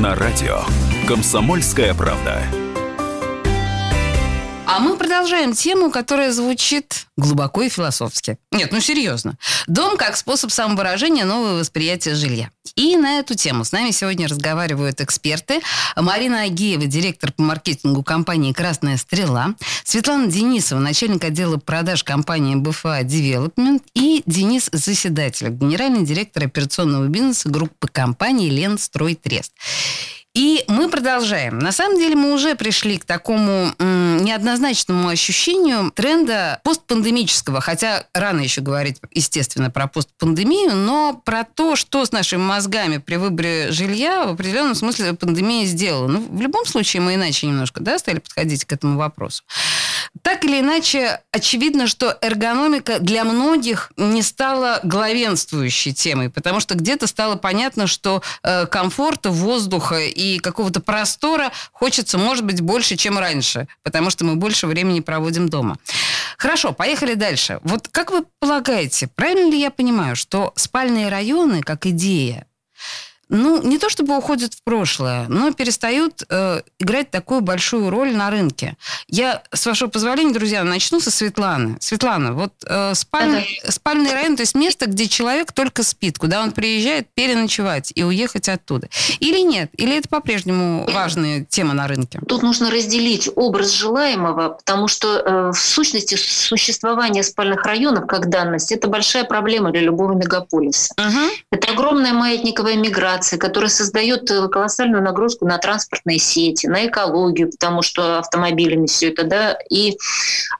на 0.00 0.14
радио. 0.14 0.60
Комсомольская 1.08 1.92
правда. 1.92 2.44
А 4.74 4.80
мы 4.80 4.96
продолжаем 4.96 5.52
тему, 5.52 5.88
которая 5.92 6.32
звучит 6.32 7.06
глубоко 7.16 7.62
и 7.62 7.68
философски. 7.68 8.38
Нет, 8.50 8.72
ну 8.72 8.80
серьезно. 8.80 9.38
Дом 9.68 9.96
как 9.96 10.16
способ 10.16 10.50
самовыражения, 10.50 11.24
новое 11.24 11.60
восприятие 11.60 12.16
жилья. 12.16 12.50
И 12.74 12.96
на 12.96 13.20
эту 13.20 13.36
тему 13.36 13.62
с 13.62 13.70
нами 13.70 13.92
сегодня 13.92 14.26
разговаривают 14.26 15.00
эксперты. 15.00 15.60
Марина 15.94 16.40
Агеева, 16.40 16.86
директор 16.86 17.30
по 17.30 17.42
маркетингу 17.42 18.02
компании 18.02 18.52
«Красная 18.52 18.96
стрела», 18.96 19.54
Светлана 19.84 20.26
Денисова, 20.26 20.80
начальник 20.80 21.22
отдела 21.22 21.56
продаж 21.58 22.02
компании 22.02 22.56
БФА 22.56 23.02
Development 23.02 23.80
и 23.94 24.24
Денис 24.26 24.70
Заседатель, 24.72 25.50
генеральный 25.50 26.04
директор 26.04 26.46
операционного 26.46 27.06
бизнеса 27.06 27.48
группы 27.48 27.86
компании 27.86 28.50
«Ленстрой-Трест». 28.50 29.52
И 30.34 30.64
мы 30.66 30.90
продолжаем. 30.90 31.60
На 31.60 31.70
самом 31.70 31.96
деле 31.96 32.16
мы 32.16 32.32
уже 32.32 32.56
пришли 32.56 32.98
к 32.98 33.04
такому 33.04 33.72
м, 33.78 34.24
неоднозначному 34.24 35.08
ощущению 35.08 35.92
тренда 35.92 36.60
постпандемического, 36.64 37.60
хотя 37.60 38.06
рано 38.12 38.40
еще 38.40 38.60
говорить, 38.60 38.98
естественно, 39.12 39.70
про 39.70 39.86
постпандемию, 39.86 40.74
но 40.74 41.22
про 41.24 41.44
то, 41.44 41.76
что 41.76 42.04
с 42.04 42.10
нашими 42.10 42.40
мозгами 42.40 42.98
при 42.98 43.14
выборе 43.14 43.70
жилья 43.70 44.24
в 44.26 44.30
определенном 44.30 44.74
смысле 44.74 45.12
пандемия 45.14 45.66
сделала. 45.66 46.08
Ну, 46.08 46.26
в 46.28 46.40
любом 46.40 46.66
случае 46.66 47.02
мы 47.02 47.14
иначе 47.14 47.46
немножко 47.46 47.80
да, 47.80 47.96
стали 47.98 48.18
подходить 48.18 48.64
к 48.64 48.72
этому 48.72 48.98
вопросу. 48.98 49.44
Так 50.22 50.44
или 50.44 50.60
иначе, 50.60 51.20
очевидно, 51.32 51.86
что 51.86 52.16
эргономика 52.20 52.98
для 53.00 53.24
многих 53.24 53.92
не 53.96 54.22
стала 54.22 54.80
главенствующей 54.84 55.92
темой, 55.92 56.30
потому 56.30 56.60
что 56.60 56.76
где-то 56.76 57.06
стало 57.06 57.36
понятно, 57.36 57.86
что 57.86 58.22
э, 58.42 58.66
комфорта, 58.66 59.30
воздуха 59.30 59.98
и 60.00 60.38
какого-то 60.38 60.80
простора 60.80 61.50
хочется, 61.72 62.16
может 62.16 62.44
быть, 62.44 62.60
больше, 62.60 62.96
чем 62.96 63.18
раньше, 63.18 63.66
потому 63.82 64.10
что 64.10 64.24
мы 64.24 64.36
больше 64.36 64.66
времени 64.66 65.00
проводим 65.00 65.48
дома. 65.48 65.78
Хорошо, 66.38 66.72
поехали 66.72 67.14
дальше. 67.14 67.58
Вот 67.62 67.88
как 67.88 68.10
вы 68.12 68.24
полагаете, 68.38 69.08
правильно 69.08 69.50
ли 69.50 69.60
я 69.60 69.70
понимаю, 69.70 70.14
что 70.14 70.52
спальные 70.54 71.08
районы, 71.08 71.60
как 71.60 71.86
идея, 71.86 72.46
ну, 73.28 73.62
не 73.62 73.78
то 73.78 73.88
чтобы 73.88 74.16
уходят 74.16 74.54
в 74.54 74.62
прошлое, 74.62 75.26
но 75.28 75.52
перестают 75.52 76.22
э, 76.28 76.62
играть 76.78 77.10
такую 77.10 77.40
большую 77.40 77.90
роль 77.90 78.14
на 78.14 78.30
рынке. 78.30 78.76
Я, 79.08 79.42
с 79.52 79.66
вашего 79.66 79.88
позволения, 79.88 80.32
друзья, 80.32 80.64
начну 80.64 81.00
со 81.00 81.10
Светланы. 81.10 81.76
Светлана, 81.80 82.34
вот 82.34 82.52
э, 82.66 82.94
спальный, 82.94 83.60
ага. 83.62 83.72
спальный 83.72 84.12
район, 84.12 84.36
то 84.36 84.42
есть 84.42 84.54
место, 84.54 84.86
где 84.86 85.08
человек 85.08 85.52
только 85.52 85.82
спит, 85.82 86.18
куда 86.18 86.42
он 86.42 86.52
приезжает 86.52 87.08
переночевать 87.14 87.92
и 87.94 88.02
уехать 88.02 88.48
оттуда. 88.48 88.88
Или 89.20 89.40
нет? 89.40 89.70
Или 89.76 89.96
это 89.98 90.08
по-прежнему 90.08 90.86
важная 90.92 91.44
тема 91.44 91.74
на 91.74 91.86
рынке? 91.86 92.20
Тут 92.28 92.42
нужно 92.42 92.70
разделить 92.70 93.28
образ 93.34 93.70
желаемого, 93.72 94.50
потому 94.50 94.88
что 94.88 95.18
э, 95.18 95.50
в 95.52 95.58
сущности 95.58 96.16
существование 96.16 97.22
спальных 97.22 97.64
районов 97.64 98.06
как 98.06 98.28
данность– 98.28 98.72
это 98.72 98.88
большая 98.88 99.24
проблема 99.24 99.70
для 99.70 99.80
любого 99.80 100.12
мегаполиса. 100.12 100.92
Ага. 100.96 101.30
Это 101.50 101.72
огромная 101.72 102.12
маятниковая 102.12 102.76
миграция 102.76 103.13
концентрации, 103.14 103.36
которая 103.36 103.70
создает 103.70 104.30
э, 104.30 104.48
колоссальную 104.48 105.02
нагрузку 105.02 105.46
на 105.46 105.58
транспортные 105.58 106.18
сети, 106.18 106.66
на 106.66 106.86
экологию, 106.86 107.50
потому 107.50 107.82
что 107.82 108.18
автомобилями 108.18 108.86
все 108.86 109.08
это, 109.08 109.24
да, 109.24 109.58
и 109.70 109.96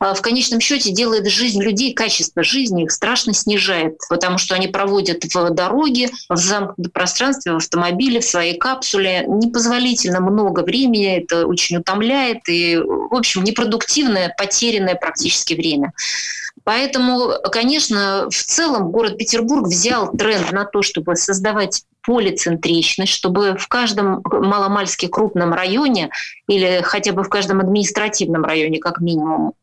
а, 0.01 0.15
в 0.15 0.23
конечном 0.23 0.61
счете 0.61 0.93
делает 0.93 1.27
жизнь 1.27 1.63
людей, 1.63 1.95
качество 1.95 2.43
жизни 2.43 2.85
их 2.85 2.91
страшно 2.91 3.35
снижает, 3.35 3.99
потому 4.09 4.39
что 4.39 4.55
они 4.55 4.69
проводят 4.69 5.25
в 5.25 5.51
дороге, 5.51 6.11
в 6.29 6.37
замкнутом 6.37 6.93
пространстве, 6.93 7.53
в 7.53 7.57
автомобиле, 7.57 8.21
в 8.21 8.25
своей 8.25 8.59
капсуле 8.59 9.25
непозволительно 9.27 10.21
много 10.21 10.61
времени, 10.61 11.19
это 11.19 11.47
очень 11.47 11.79
утомляет 11.79 12.49
и, 12.49 12.77
в 12.77 13.15
общем, 13.15 13.45
непродуктивное, 13.45 14.35
потерянное 14.37 14.95
практически 14.95 15.55
время. 15.55 15.93
Поэтому, 16.63 17.33
конечно, 17.53 18.29
в 18.31 18.35
целом 18.35 18.91
город 18.91 19.19
Петербург 19.19 19.67
взял 19.67 20.11
тренд 20.13 20.53
на 20.53 20.65
то, 20.65 20.83
чтобы 20.83 21.17
создавать 21.17 21.85
полицентричность, 22.07 23.13
чтобы 23.13 23.57
в 23.57 23.69
каждом 23.69 24.23
маломальски 24.25 25.07
крупном 25.07 25.53
районе 25.53 26.11
или 26.49 26.81
хотя 26.83 27.13
бы 27.13 27.23
в 27.23 27.29
каждом 27.29 27.61
административном 27.61 28.45
районе, 28.45 28.79
как 28.79 29.01
минимум, 29.01 29.55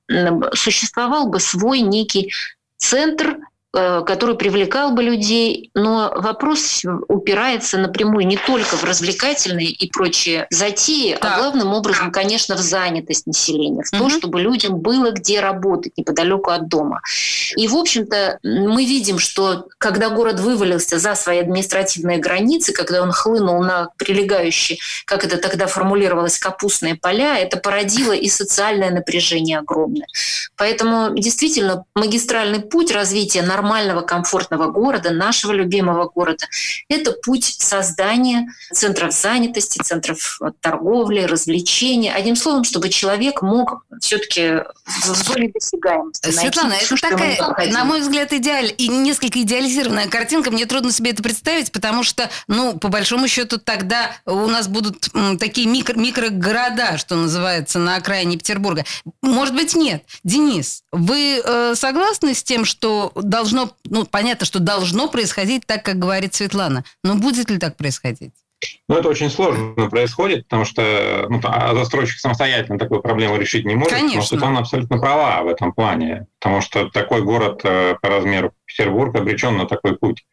существовал 0.53 1.27
бы 1.27 1.39
свой 1.39 1.81
некий 1.81 2.31
центр 2.77 3.38
который 3.74 4.36
привлекал 4.36 4.92
бы 4.92 5.01
людей, 5.01 5.72
но 5.74 6.13
вопрос 6.18 6.84
упирается 7.08 7.78
напрямую 7.78 8.28
не 8.28 8.38
только 8.38 8.75
в 8.75 8.84
развлекательные 8.84 9.70
и 9.70 9.90
прочие 9.90 10.48
затеи, 10.50 11.18
да. 11.22 11.36
а 11.36 11.40
главным 11.40 11.74
образом, 11.74 12.12
конечно, 12.12 12.56
в 12.56 12.60
занятость 12.60 13.28
населения, 13.28 13.84
в 13.84 13.94
угу. 13.94 14.04
то, 14.04 14.10
чтобы 14.10 14.42
людям 14.42 14.80
было 14.80 15.12
где 15.12 15.40
работать 15.40 15.98
неподалеку 15.98 16.51
от 16.51 16.68
дома. 16.68 17.01
И, 17.56 17.68
в 17.68 17.75
общем-то, 17.75 18.40
мы 18.44 18.86
видим, 18.86 19.20
что 19.20 19.68
когда 19.78 20.10
город 20.10 20.42
вывалился 20.42 21.00
за 21.00 21.16
свои 21.16 21.40
административные 21.40 22.18
границы, 22.18 22.74
когда 22.74 23.01
он 23.01 23.12
хлынул 23.12 23.63
на 23.63 23.90
прилегающие, 23.98 24.80
как 25.06 25.24
это 25.24 25.38
тогда 25.38 25.68
формулировалось, 25.68 26.38
капустные 26.38 26.96
поля, 26.96 27.38
это 27.38 27.56
породило 27.58 28.12
и 28.12 28.28
социальное 28.28 28.92
напряжение 28.92 29.60
огромное. 29.60 30.08
Поэтому 30.58 31.18
действительно 31.18 31.86
магистральный 31.96 32.60
путь 32.60 32.92
развития 32.92 33.42
нормального, 33.62 34.01
комфортного 34.01 34.72
города, 34.72 35.12
нашего 35.12 35.51
любимого 35.51 36.10
города. 36.10 36.48
Это 36.89 37.12
путь 37.12 37.46
создания 37.60 38.48
центров 38.74 39.13
занятости, 39.13 39.80
центров 39.82 40.39
торговли, 40.62 41.22
развлечения. 41.22 42.13
Одним 42.13 42.36
словом, 42.36 42.63
чтобы 42.63 42.89
человек 42.89 43.41
мог 43.41 43.86
все-таки 44.01 44.63
в 44.86 45.06
зоне 45.06 45.51
досягаемости 45.53 46.32
Светлана, 46.32 46.70
найти 46.70 46.86
это 46.86 46.96
все, 46.96 47.10
такая, 47.10 47.72
на 47.72 47.86
мой 47.86 48.01
взгляд, 48.01 48.34
идеаль 48.34 48.74
и 48.77 48.88
несколько 48.88 49.41
идеализированная 49.41 50.08
картинка. 50.08 50.50
Мне 50.50 50.65
трудно 50.65 50.91
себе 50.91 51.12
это 51.12 51.22
представить, 51.22 51.72
потому 51.72 52.03
что, 52.03 52.30
ну, 52.48 52.77
по 52.77 52.88
большому 52.88 53.27
счету, 53.27 53.60
тогда 53.60 54.12
у 54.25 54.48
нас 54.48 54.68
будут 54.68 55.10
такие 55.39 55.68
микро 55.68 55.94
микрогорода, 55.94 56.98
что 56.98 57.15
называется, 57.15 57.77
на 57.77 57.98
окраине 57.98 58.38
Петербурга. 58.38 58.86
Может 59.22 59.53
быть, 59.53 59.75
нет. 59.75 60.03
Денис, 60.24 60.84
вы 60.91 61.41
э, 61.44 61.75
согласны 61.75 62.34
с 62.34 62.44
тем, 62.44 62.65
что 62.65 63.12
должны 63.15 63.50
должно, 63.51 63.75
ну, 63.89 64.05
понятно, 64.05 64.46
что 64.46 64.60
должно 64.60 65.08
происходить 65.08 65.65
так, 65.65 65.84
как 65.84 66.00
говорит 66.00 66.34
Светлана. 66.34 66.84
Но 67.03 67.15
будет 67.15 67.50
ли 67.50 67.58
так 67.58 67.77
происходить? 67.77 68.34
Ну, 68.88 68.96
это 68.96 69.10
очень 69.10 69.31
сложно 69.31 69.89
происходит, 69.89 70.43
потому 70.43 70.65
что 70.65 71.25
ну, 71.29 71.41
а 71.43 71.74
застройщик 71.74 72.20
самостоятельно 72.20 72.77
такую 72.77 73.01
проблему 73.01 73.38
решить 73.38 73.65
не 73.65 73.74
может. 73.74 73.93
Конечно. 73.93 74.20
Но 74.20 74.25
Светлана 74.25 74.60
абсолютно 74.60 75.00
права 75.00 75.41
в 75.41 75.48
этом 75.48 75.74
плане, 75.74 76.27
потому 76.39 76.62
что 76.62 76.88
такой 76.89 77.24
город 77.24 77.62
э, 77.63 77.96
по 78.00 78.10
размеру 78.10 78.53
Петербург 78.65 79.15
обречен 79.15 79.58
на 79.58 79.65
такой 79.65 79.98
путь. 79.98 80.24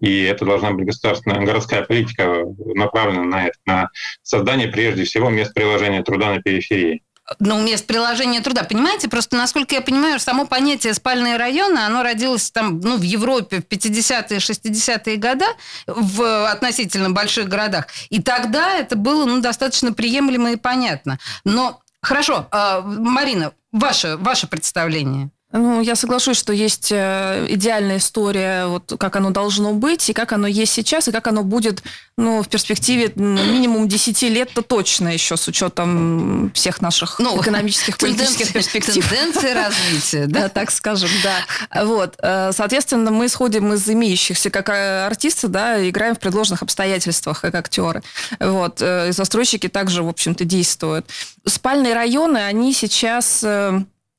И 0.00 0.22
это 0.24 0.44
должна 0.44 0.72
быть 0.72 0.86
государственная 0.86 1.44
городская 1.44 1.84
политика, 1.84 2.44
направленная 2.74 3.24
на 3.24 3.46
это, 3.46 3.58
на 3.64 3.88
создание 4.22 4.66
прежде 4.66 5.04
всего 5.04 5.30
мест 5.30 5.54
приложения 5.54 6.02
труда 6.02 6.34
на 6.34 6.42
периферии 6.42 7.02
ну, 7.38 7.60
мест 7.60 7.86
приложения 7.86 8.40
труда. 8.40 8.64
Понимаете, 8.64 9.08
просто, 9.08 9.36
насколько 9.36 9.74
я 9.74 9.80
понимаю, 9.80 10.18
само 10.20 10.46
понятие 10.46 10.94
спальные 10.94 11.36
районы, 11.36 11.78
оно 11.78 12.02
родилось 12.02 12.50
там, 12.50 12.80
ну, 12.80 12.96
в 12.96 13.02
Европе 13.02 13.60
в 13.60 13.64
50-е, 13.64 14.38
60-е 14.38 15.16
годы, 15.16 15.44
в 15.86 16.50
относительно 16.50 17.10
больших 17.10 17.48
городах. 17.48 17.86
И 18.10 18.22
тогда 18.22 18.74
это 18.74 18.96
было, 18.96 19.26
ну, 19.26 19.40
достаточно 19.40 19.92
приемлемо 19.92 20.52
и 20.52 20.56
понятно. 20.56 21.18
Но, 21.44 21.80
хорошо, 22.02 22.46
а, 22.50 22.80
Марина, 22.80 23.52
ваше, 23.72 24.16
ваше 24.16 24.46
представление. 24.46 25.30
Ну, 25.50 25.80
я 25.80 25.96
соглашусь, 25.96 26.36
что 26.36 26.52
есть 26.52 26.92
э, 26.92 27.46
идеальная 27.48 27.96
история, 27.96 28.66
вот 28.66 28.92
как 28.98 29.16
оно 29.16 29.30
должно 29.30 29.72
быть, 29.72 30.10
и 30.10 30.12
как 30.12 30.32
оно 30.32 30.46
есть 30.46 30.74
сейчас, 30.74 31.08
и 31.08 31.12
как 31.12 31.26
оно 31.26 31.42
будет 31.42 31.82
ну, 32.18 32.42
в 32.42 32.48
перспективе 32.48 33.10
минимум 33.16 33.88
10 33.88 34.22
лет-то 34.24 34.60
точно 34.60 35.08
еще, 35.08 35.38
с 35.38 35.48
учетом 35.48 36.52
всех 36.52 36.82
наших 36.82 37.18
ну, 37.18 37.40
экономических, 37.40 37.96
политических 37.96 38.52
перспектив. 38.52 39.08
Тенденции 39.08 39.52
развития, 39.54 40.26
да? 40.28 40.50
Так 40.50 40.70
скажем, 40.70 41.08
да. 41.22 41.82
Вот. 41.82 42.16
Э, 42.18 42.50
соответственно, 42.52 43.10
мы 43.10 43.24
исходим 43.24 43.72
из 43.72 43.88
имеющихся, 43.88 44.50
как 44.50 44.68
э, 44.68 45.06
артисты, 45.06 45.48
да, 45.48 45.88
играем 45.88 46.14
в 46.14 46.18
предложенных 46.18 46.60
обстоятельствах, 46.60 47.40
как 47.40 47.54
актеры. 47.54 48.02
Вот. 48.38 48.82
И 48.82 49.12
застройщики 49.12 49.70
также, 49.70 50.02
в 50.02 50.08
общем-то, 50.08 50.44
действуют. 50.44 51.06
Спальные 51.46 51.94
районы, 51.94 52.36
они 52.36 52.74
сейчас 52.74 53.42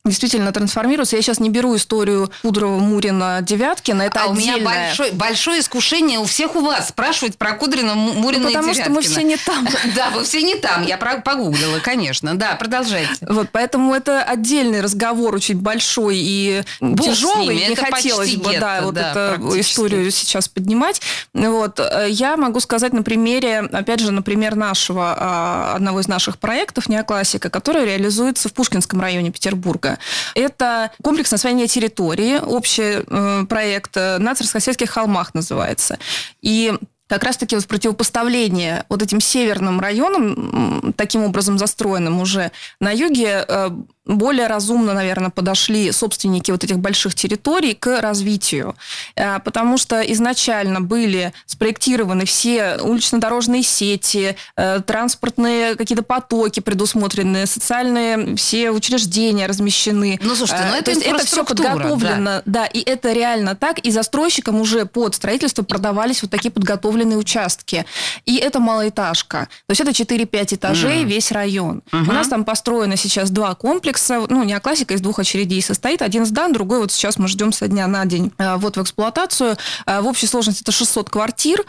действительно 0.10 0.52
трансформируются. 0.52 1.16
Я 1.16 1.22
сейчас 1.22 1.40
не 1.40 1.50
беру 1.50 1.76
историю 1.76 2.32
Кудрова, 2.42 2.80
Мурина, 2.80 3.40
Девяткина. 3.42 4.04
Это 4.04 4.22
а 4.22 4.32
отдельное. 4.32 4.56
у 4.56 4.60
меня 4.60 4.66
большое, 4.66 5.12
большое 5.14 5.60
искушение 5.62 6.20
у 6.20 6.26
всех 6.26 6.56
у 6.56 6.62
вас 6.62 6.90
спрашивать 6.90 7.38
про 7.38 7.54
Кудрина, 7.54 7.96
Мурина 7.96 8.44
ну, 8.44 8.48
потому 8.50 8.70
и 8.70 8.74
Девяткина. 8.74 8.84
что 8.84 8.92
мы 8.92 9.02
все 9.02 9.24
не 9.24 9.38
там. 9.38 9.68
Да, 9.96 10.10
вы 10.12 10.24
все 10.24 10.42
не 10.42 10.56
там. 10.56 10.86
Я 10.86 10.98
погуглила, 10.98 11.80
конечно. 11.80 12.38
Да, 12.38 12.56
продолжайте. 12.56 13.26
Вот, 13.28 13.50
поэтому 13.52 13.94
это 13.94 14.24
отдельный 14.24 14.82
разговор 14.82 15.36
очень 15.36 15.58
большой 15.58 16.18
и 16.18 16.64
Бог 16.80 17.06
тяжелый. 17.06 17.68
Не 17.70 17.76
хотелось 17.76 18.36
бы, 18.36 18.58
да, 18.60 18.82
вот 18.82 18.98
эту 18.98 19.60
историю 19.60 20.12
сейчас 20.12 20.48
поднимать. 20.48 21.02
Вот. 21.34 21.80
Я 22.08 22.38
могу 22.38 22.60
сказать 22.60 22.94
на 22.94 23.04
примере, 23.04 23.60
опять 23.60 24.00
же, 24.00 24.12
например, 24.12 24.56
нашего, 24.56 25.16
а, 25.18 25.74
одного 25.76 26.00
из 26.00 26.08
наших 26.08 26.38
проектов 26.38 26.90
«Неоклассика», 26.90 27.50
который 27.50 27.86
реализуется 27.86 28.50
в 28.50 28.54
Пушкинском 28.54 29.02
районе 29.02 29.32
Петербурга. 29.32 29.99
Это 30.36 30.92
комплекс 31.04 31.32
освоения 31.34 31.68
территории, 31.68 32.38
общий 32.38 33.04
э, 33.06 33.46
проект 33.48 33.96
на 33.96 34.36
Царскосельских 34.36 34.90
холмах 34.90 35.34
называется. 35.34 35.98
И 36.42 36.74
как 37.10 37.24
раз-таки 37.24 37.56
вот 37.56 37.66
противопоставление 37.66 38.86
вот 38.88 39.02
этим 39.02 39.20
северным 39.20 39.80
районам, 39.80 40.94
таким 40.96 41.24
образом 41.24 41.58
застроенным 41.58 42.22
уже 42.22 42.52
на 42.80 42.92
юге, 42.92 43.44
э, 43.48 43.72
более 44.06 44.48
разумно, 44.48 44.94
наверное, 44.94 45.30
подошли 45.30 45.92
собственники 45.92 46.52
вот 46.52 46.64
этих 46.64 46.80
больших 46.80 47.16
территорий 47.16 47.74
к 47.74 48.02
развитию. 48.02 48.76
Э, 49.16 49.40
потому 49.40 49.78
что 49.78 50.02
изначально 50.02 50.82
были 50.82 51.34
спроектированы 51.48 52.26
все 52.26 52.78
улично-дорожные 52.78 53.64
сети, 53.64 54.36
э, 54.56 54.82
транспортные 54.86 55.76
какие-то 55.76 56.04
потоки 56.04 56.60
предусмотрены, 56.60 57.48
социальные 57.48 58.36
все 58.36 58.70
учреждения 58.70 59.48
размещены. 59.48 60.20
Ну, 60.22 60.36
слушайте, 60.36 60.64
ну 60.70 60.76
это, 60.76 60.92
есть 60.92 61.04
это 61.04 61.26
все 61.26 61.44
подготовлено. 61.44 62.24
Да. 62.24 62.44
да, 62.46 62.66
и 62.66 62.82
это 62.82 63.14
реально 63.14 63.56
так. 63.56 63.80
И 63.80 63.90
застройщикам 63.90 64.62
уже 64.62 64.86
под 64.86 65.16
строительство 65.16 65.64
продавались 65.64 66.22
вот 66.22 66.30
такие 66.32 66.52
подготовленные 66.52 66.99
участки. 67.18 67.86
И 68.26 68.38
это 68.38 68.60
малоэтажка. 68.60 69.50
То 69.68 69.72
есть 69.72 69.82
это 69.82 69.92
4-5 69.92 70.56
этажей 70.56 71.04
mm. 71.04 71.06
весь 71.06 71.32
район. 71.32 71.82
Uh-huh. 71.92 72.10
У 72.10 72.12
нас 72.12 72.28
там 72.28 72.44
построено 72.44 72.98
сейчас 72.98 73.30
два 73.30 73.56
комплекса 73.56 74.26
ну, 74.30 74.44
не 74.44 74.60
классика 74.60 74.94
из 74.94 75.02
двух 75.02 75.20
очередей 75.20 75.62
состоит. 75.62 76.02
Один 76.02 76.26
сдан, 76.26 76.54
другой 76.54 76.80
вот 76.80 76.92
сейчас 76.92 77.18
мы 77.18 77.28
ждем 77.28 77.52
со 77.52 77.68
дня 77.68 77.88
на 77.88 78.06
день 78.06 78.32
э, 78.38 78.56
вот 78.58 78.78
в 78.78 78.82
эксплуатацию. 78.82 79.58
Э, 79.86 80.02
в 80.02 80.08
общей 80.08 80.28
сложности 80.28 80.64
это 80.64 80.72
600 80.72 81.10
квартир. 81.10 81.66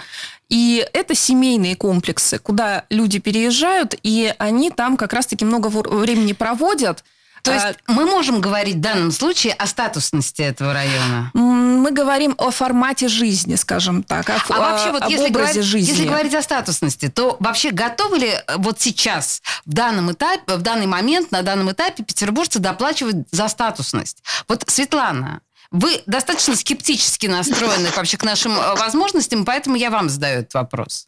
И 0.49 0.85
это 0.93 1.15
семейные 1.15 1.77
комплексы, 1.77 2.39
куда 2.39 2.85
люди 2.91 3.21
переезжают, 3.21 3.95
и 4.03 4.35
они 4.39 4.71
там 4.71 4.97
как 4.97 5.13
раз-таки 5.13 5.45
много 5.45 5.69
времени 5.69 6.33
проводят. 6.33 7.05
То 7.43 7.53
есть 7.53 7.65
а, 7.65 7.75
мы 7.87 8.07
можем 8.07 8.41
говорить 8.41 8.77
в 8.77 8.81
данном 8.81 9.13
случае 9.13 9.55
о 9.55 9.67
статусности 9.67 10.43
этого 10.43 10.73
района? 10.73 11.31
Мы 11.35 11.91
говорим 11.91 12.35
о 12.39 12.51
формате 12.51 13.09
жизни, 13.09 13.55
скажем 13.55 14.03
так, 14.03 14.29
о, 14.29 14.35
а 14.49 14.59
вообще 14.59 14.91
вот 14.93 15.03
об 15.03 15.11
если 15.11 15.29
образе 15.29 15.53
говорить, 15.53 15.65
жизни. 15.65 15.91
Если 15.91 16.07
говорить 16.07 16.35
о 16.35 16.43
статусности, 16.43 17.09
то 17.09 17.37
вообще 17.41 17.71
готовы 17.71 18.19
ли 18.19 18.29
э, 18.29 18.57
вот 18.57 18.81
сейчас, 18.81 19.43
в 19.65 19.73
данном 19.73 20.13
этапе, 20.13 20.57
в 20.57 20.63
данный 20.63 20.87
момент, 20.87 21.31
на 21.31 21.43
данном 21.43 21.71
этапе 21.73 22.03
петербуржцы 22.03 22.59
доплачивать 22.59 23.27
за 23.31 23.49
статусность? 23.49 24.23
Вот, 24.49 24.65
Светлана, 24.67 25.41
вы 25.71 26.03
достаточно 26.07 26.57
скептически 26.57 27.27
настроены 27.27 27.91
вообще 27.97 28.17
к 28.17 28.25
нашим 28.25 28.53
э, 28.59 28.75
возможностям, 28.77 29.45
поэтому 29.45 29.77
я 29.77 29.91
вам 29.91 30.09
задаю 30.09 30.41
этот 30.41 30.55
вопрос. 30.55 31.07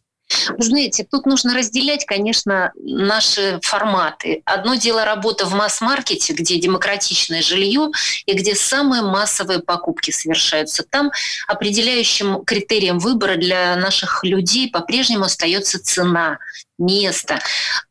Вы 0.57 0.63
знаете, 0.63 1.05
тут 1.09 1.25
нужно 1.25 1.55
разделять, 1.55 2.05
конечно, 2.05 2.71
наши 2.75 3.59
форматы. 3.61 4.41
Одно 4.45 4.75
дело 4.75 5.05
работа 5.05 5.45
в 5.45 5.53
масс-маркете, 5.53 6.33
где 6.33 6.59
демократичное 6.59 7.41
жилье 7.41 7.89
и 8.25 8.33
где 8.33 8.55
самые 8.55 9.01
массовые 9.01 9.59
покупки 9.59 10.11
совершаются. 10.11 10.83
Там 10.83 11.11
определяющим 11.47 12.43
критерием 12.45 12.99
выбора 12.99 13.35
для 13.35 13.75
наших 13.75 14.23
людей 14.23 14.69
по-прежнему 14.69 15.25
остается 15.25 15.83
цена 15.83 16.37
место, 16.83 17.39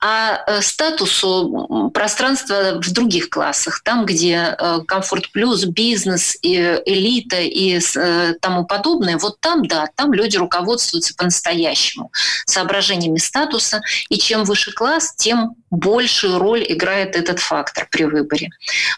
а 0.00 0.42
э, 0.46 0.62
статусу 0.62 1.90
пространства 1.92 2.80
в 2.80 2.92
других 2.92 3.30
классах, 3.30 3.82
там, 3.82 4.04
где 4.04 4.56
э, 4.58 4.80
комфорт 4.86 5.30
плюс, 5.32 5.64
бизнес, 5.64 6.36
и 6.42 6.56
элита 6.86 7.40
и 7.40 7.78
э, 7.78 8.34
тому 8.40 8.64
подобное, 8.64 9.18
вот 9.18 9.40
там, 9.40 9.66
да, 9.66 9.88
там 9.94 10.12
люди 10.12 10.36
руководствуются 10.36 11.14
по-настоящему 11.14 12.10
соображениями 12.46 13.18
статуса, 13.18 13.80
и 14.08 14.18
чем 14.18 14.44
выше 14.44 14.72
класс, 14.72 15.14
тем 15.16 15.54
большую 15.70 16.38
роль 16.38 16.64
играет 16.68 17.16
этот 17.16 17.40
фактор 17.40 17.88
при 17.90 18.04
выборе. 18.04 18.50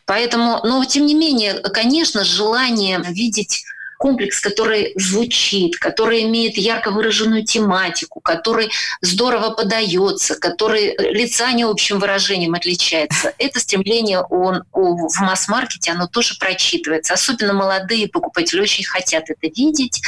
Поэтому, 0.06 0.60
но 0.64 0.84
тем 0.84 1.06
не 1.06 1.14
менее, 1.14 1.54
конечно, 1.54 2.24
желание 2.24 3.00
видеть 3.00 3.64
комплекс, 3.98 4.40
который 4.40 4.92
звучит, 4.96 5.76
который 5.78 6.24
имеет 6.24 6.56
ярко 6.56 6.90
выраженную 6.90 7.44
тематику, 7.44 8.20
который 8.20 8.70
здорово 9.00 9.50
подается, 9.50 10.34
который 10.36 10.94
лица 10.98 11.52
не 11.52 11.64
общим 11.64 11.98
выражением 11.98 12.54
отличается. 12.54 13.32
Это 13.38 13.60
стремление 13.60 14.20
он, 14.20 14.64
в 14.72 15.20
масс-маркете, 15.20 15.92
оно 15.92 16.06
тоже 16.06 16.34
прочитывается. 16.38 17.14
Особенно 17.14 17.52
молодые 17.52 18.08
покупатели 18.08 18.60
очень 18.60 18.84
хотят 18.84 19.24
это 19.30 19.46
видеть. 19.54 20.02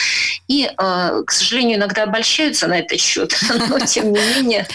И, 0.49 0.67
э, 0.67 1.23
к 1.27 1.31
сожалению, 1.31 1.79
иногда 1.79 2.05
обольщаются 2.05 2.67
на 2.67 2.79
этот 2.79 3.01
счет. 3.01 3.35
Но, 3.69 3.79
тем 3.81 4.13
не 4.13 4.21
менее, 4.21 4.67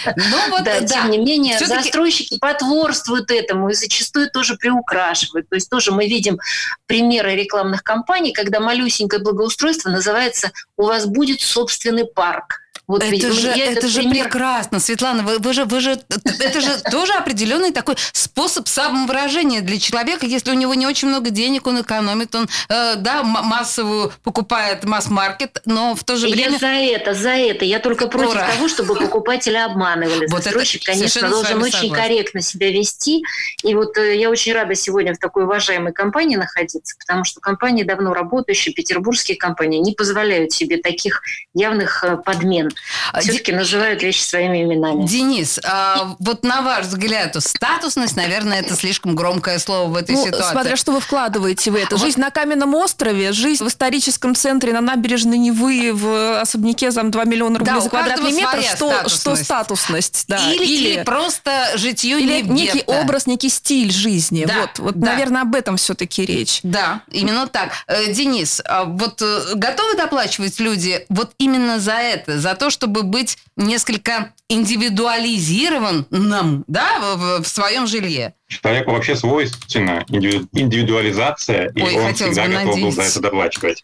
да, 0.64 0.82
тем 0.82 1.12
не 1.12 1.18
менее 1.18 1.60
застройщики 1.60 2.38
потворствуют 2.40 3.32
этому 3.32 3.70
и 3.70 3.74
зачастую 3.74 4.30
тоже 4.30 4.56
приукрашивают. 4.58 5.48
То 5.50 5.56
есть 5.56 5.70
тоже 5.70 5.92
мы 5.92 6.08
видим 6.08 6.40
примеры 6.88 7.36
рекламных 7.36 7.84
кампаний, 7.84 8.34
когда 8.34 8.60
малюсенький 8.60 9.11
маленькое 9.12 9.24
благоустройство 9.24 9.90
называется 9.90 10.52
«У 10.78 10.84
вас 10.84 11.06
будет 11.06 11.42
собственный 11.42 12.06
парк». 12.06 12.61
Вот 12.88 13.04
это 13.04 13.12
ведь, 13.12 13.34
же, 13.34 13.50
это 13.50 13.88
же 13.88 14.02
пример... 14.02 14.26
прекрасно, 14.26 14.80
Светлана. 14.80 15.24
Вы, 15.24 15.40
вы 15.40 15.54
же, 15.54 15.66
вы 15.66 15.80
же, 15.80 16.00
это 16.10 16.62
же 16.62 16.78
тоже 16.92 17.14
определенный 17.14 17.72
такой 17.72 17.96
способ 18.12 18.68
самовыражения 18.68 19.62
для 19.62 19.80
человека. 19.80 20.26
Если 20.26 20.52
у 20.52 20.56
него 20.56 20.74
не 20.74 20.88
очень 20.88 21.08
много 21.08 21.30
денег, 21.30 21.68
он 21.68 21.82
экономит, 21.82 22.36
он 22.36 22.50
э, 22.70 22.96
да 22.96 23.24
массовую 23.24 24.12
покупает 24.24 24.84
масс-маркет, 24.84 25.62
но 25.66 25.96
в 25.96 26.04
то 26.04 26.18
же 26.18 26.28
время. 26.28 26.54
Я 26.54 26.60
за 26.60 26.68
это, 26.68 27.14
за 27.14 27.30
это. 27.30 27.66
Я 27.66 27.80
только 27.80 28.08
против 28.08 28.32
Ура. 28.32 28.48
того, 28.52 28.68
чтобы 28.68 28.96
покупатели 28.96 29.58
обманывали. 29.58 30.28
Вот 30.32 30.44
Застройщик, 30.44 30.84
это 30.84 30.94
конечно, 30.94 31.30
должен 31.30 31.62
очень 31.62 31.74
согласна. 31.74 32.04
корректно 32.04 32.42
себя 32.42 32.72
вести. 32.72 33.24
И 33.64 33.76
вот 33.76 33.98
э, 33.98 34.18
я 34.18 34.30
очень 34.30 34.54
рада 34.54 34.76
сегодня 34.76 35.14
в 35.14 35.18
такой 35.18 35.44
уважаемой 35.44 35.94
компании 35.94 36.36
находиться, 36.36 36.96
потому 37.00 37.24
что 37.26 37.40
компании 37.42 37.84
давно 37.84 38.14
работающие, 38.14 38.74
петербургские 38.74 39.38
компании, 39.38 39.80
не 39.80 39.94
позволяют 39.94 40.52
себе 40.52 40.78
таких 40.78 41.22
явных 41.54 42.04
э, 42.04 42.18
подмен. 42.18 42.71
А, 43.14 43.22
Все-таки 43.22 43.52
называют 43.52 44.02
вещи 44.04 44.22
своими 44.22 44.64
именами. 44.64 45.06
Денис, 45.06 45.60
а, 45.64 46.16
вот 46.20 46.44
на 46.44 46.62
ваш 46.62 46.86
взгляд, 46.86 47.36
статусность, 47.40 48.16
наверное, 48.16 48.60
это 48.60 48.76
слишком 48.76 49.16
громкое 49.16 49.60
слово 49.60 49.90
в 49.90 49.96
этой 49.96 50.16
ну, 50.16 50.26
ситуации. 50.26 50.52
Смотря 50.52 50.76
что 50.76 50.92
вы 50.92 51.00
вкладываете 51.00 51.72
в 51.72 51.76
это. 51.76 51.98
Жизнь 51.98 52.20
на 52.20 52.32
каменном 52.32 52.74
острове, 52.76 53.32
жизнь 53.32 53.64
в 53.64 53.68
историческом 53.68 54.36
центре 54.36 54.74
на 54.74 54.82
набережной 54.82 55.38
Невы 55.38 55.92
в 55.94 56.42
особняке 56.42 56.92
за 56.92 57.04
2 57.04 57.24
миллиона 57.26 57.60
рублей 57.60 57.76
да, 57.76 57.82
за 57.82 57.90
квадратный 57.90 58.32
метр. 58.32 58.62
Что 58.62 58.90
статусность? 58.90 59.22
Что 59.22 59.36
статусность 59.36 60.26
да. 60.28 60.52
или, 60.52 60.64
или, 60.64 60.90
или 60.94 61.04
просто 61.04 61.72
житье 61.76 62.20
Или 62.20 62.42
некий 62.42 62.84
образ, 62.86 63.28
некий 63.28 63.50
стиль 63.50 63.92
жизни. 63.92 64.46
Да, 64.46 64.62
вот, 64.62 64.80
вот 64.80 65.00
да. 65.00 65.12
наверное, 65.12 65.42
об 65.42 65.56
этом 65.56 65.78
все-таки 65.78 66.26
речь. 66.26 66.60
Да, 66.64 67.02
именно 67.10 67.48
так. 67.48 67.72
Э, 67.88 68.12
Денис, 68.12 68.62
а 68.66 68.86
вот 68.86 69.22
э, 69.22 69.56
готовы 69.56 69.96
доплачивать 69.96 70.60
люди 70.60 71.06
вот 71.10 71.32
именно 71.38 71.80
за 71.80 71.94
это, 71.94 72.40
за 72.40 72.56
то, 72.62 72.70
чтобы 72.70 73.02
быть 73.02 73.40
несколько 73.56 74.36
индивидуализированным 74.48 76.64
да, 76.68 77.16
в, 77.16 77.42
в 77.42 77.48
своем 77.48 77.88
жилье. 77.88 78.36
Человеку 78.48 78.92
вообще 78.92 79.16
свойственна 79.16 80.06
индивидуализация, 80.10 81.72
и 81.74 81.82
Ой, 81.82 81.96
он 81.96 82.14
всегда 82.14 82.48
готов 82.48 82.80
был 82.80 82.92
за 82.92 83.02
это 83.02 83.20
доплачивать. 83.20 83.84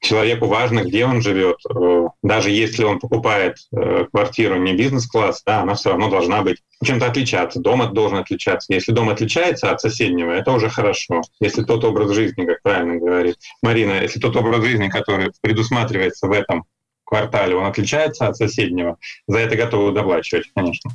Человеку 0.00 0.46
важно, 0.46 0.84
где 0.84 1.06
он 1.06 1.22
живет. 1.22 1.56
Э, 1.68 2.06
даже 2.22 2.52
если 2.52 2.84
он 2.84 3.00
покупает 3.00 3.56
э, 3.72 4.04
квартиру 4.12 4.58
не 4.58 4.74
бизнес-класс, 4.74 5.42
да, 5.44 5.62
она 5.62 5.74
все 5.74 5.90
равно 5.90 6.08
должна 6.08 6.42
быть 6.42 6.58
чем-то 6.84 7.06
отличаться. 7.06 7.58
Дом 7.58 7.92
должен 7.92 8.18
отличаться. 8.18 8.72
Если 8.72 8.92
дом 8.92 9.08
отличается 9.08 9.72
от 9.72 9.80
соседнего, 9.80 10.30
это 10.30 10.52
уже 10.52 10.70
хорошо. 10.70 11.22
Если 11.40 11.64
тот 11.64 11.82
образ 11.82 12.12
жизни, 12.12 12.44
как 12.44 12.62
правильно 12.62 12.94
говорит 12.94 13.38
Марина, 13.60 14.02
если 14.02 14.20
тот 14.20 14.36
образ 14.36 14.64
жизни, 14.64 14.88
который 14.88 15.32
предусматривается 15.42 16.28
в 16.28 16.30
этом 16.30 16.64
квартале, 17.08 17.56
он 17.56 17.66
отличается 17.66 18.28
от 18.28 18.36
соседнего, 18.36 18.98
за 19.26 19.38
это 19.38 19.56
готовы 19.56 19.92
доплачивать, 19.92 20.46
конечно. 20.54 20.90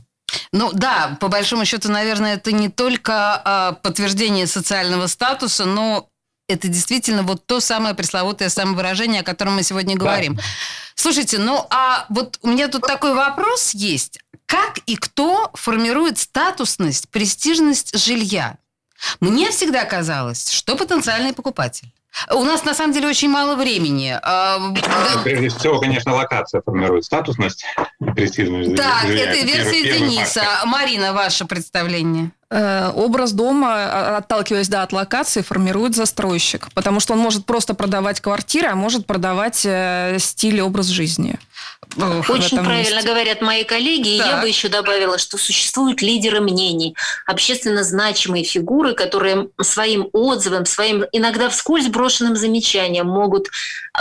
Ну 0.52 0.72
да, 0.72 1.18
по 1.20 1.28
большому 1.28 1.66
счету, 1.66 1.92
наверное, 1.92 2.36
это 2.36 2.52
не 2.52 2.70
только 2.70 3.42
а, 3.44 3.72
подтверждение 3.74 4.48
социального 4.48 5.08
статуса, 5.08 5.66
но 5.66 6.08
это 6.48 6.68
действительно 6.68 7.24
вот 7.24 7.46
то 7.46 7.60
самое 7.60 7.96
пресловутое 7.96 8.50
самовыражение, 8.50 9.22
о 9.22 9.24
котором 9.24 9.56
мы 9.56 9.64
сегодня 9.64 9.96
говорим. 9.96 10.36
Да. 10.36 10.44
Слушайте, 10.96 11.40
ну 11.40 11.66
а 11.70 12.06
вот 12.10 12.38
у 12.42 12.50
меня 12.50 12.68
тут 12.68 12.82
такой 12.84 13.16
вопрос 13.16 13.74
есть. 13.74 14.20
Как 14.46 14.80
и 14.86 14.96
кто 14.96 15.50
формирует 15.54 16.20
статусность, 16.20 17.10
престижность 17.10 17.98
жилья? 17.98 18.58
Мне 19.20 19.50
всегда 19.50 19.86
казалось, 19.86 20.52
что 20.52 20.76
потенциальный 20.76 21.34
покупатель 21.34 21.92
у 22.32 22.44
нас 22.44 22.64
на 22.64 22.74
самом 22.74 22.94
деле 22.94 23.08
очень 23.08 23.30
мало 23.30 23.56
времени. 23.56 24.18
А, 24.22 24.60
Прежде 25.24 25.50
всего, 25.50 25.80
конечно, 25.80 26.14
локация 26.14 26.62
формирует 26.62 27.06
статусность 27.06 27.66
престижность. 28.16 28.76
Так, 28.76 29.06
это 29.06 29.46
версия 29.46 29.84
Дениса. 29.84 30.42
Фактор. 30.42 30.68
Марина, 30.68 31.14
ваше 31.14 31.46
представление? 31.46 32.32
Э, 32.50 32.92
образ 32.94 33.32
дома, 33.32 33.74
а, 33.74 34.18
отталкиваясь 34.18 34.70
да, 34.70 34.84
от 34.84 34.94
локации, 34.94 35.42
формирует 35.42 35.96
застройщик. 35.96 36.68
Потому 36.76 37.00
что 37.00 37.14
он 37.14 37.20
может 37.20 37.46
просто 37.46 37.74
продавать 37.74 38.22
квартиры, 38.22 38.68
а 38.68 38.76
может 38.76 39.08
продавать 39.08 39.66
э, 39.66 40.18
стиль 40.20 40.58
и 40.58 40.62
образ 40.62 40.88
жизни. 40.88 41.40
Очень 41.98 42.64
правильно 42.64 42.96
месте. 42.96 43.08
говорят 43.08 43.42
мои 43.42 43.64
коллеги. 43.64 44.18
Так. 44.18 44.28
И 44.28 44.30
я 44.30 44.42
бы 44.42 44.48
еще 44.48 44.70
добавила, 44.70 45.18
что 45.18 45.38
существуют 45.38 46.02
лидеры 46.02 46.42
мнений, 46.42 46.96
общественно 47.26 47.84
значимые 47.84 48.44
фигуры, 48.44 48.94
которые 48.94 49.50
своим 49.62 50.10
отзывом, 50.12 50.66
своим 50.66 51.06
иногда 51.12 51.50
вскользь 51.50 51.88
брошенным 51.88 52.36
замечанием 52.36 53.08
могут 53.08 53.50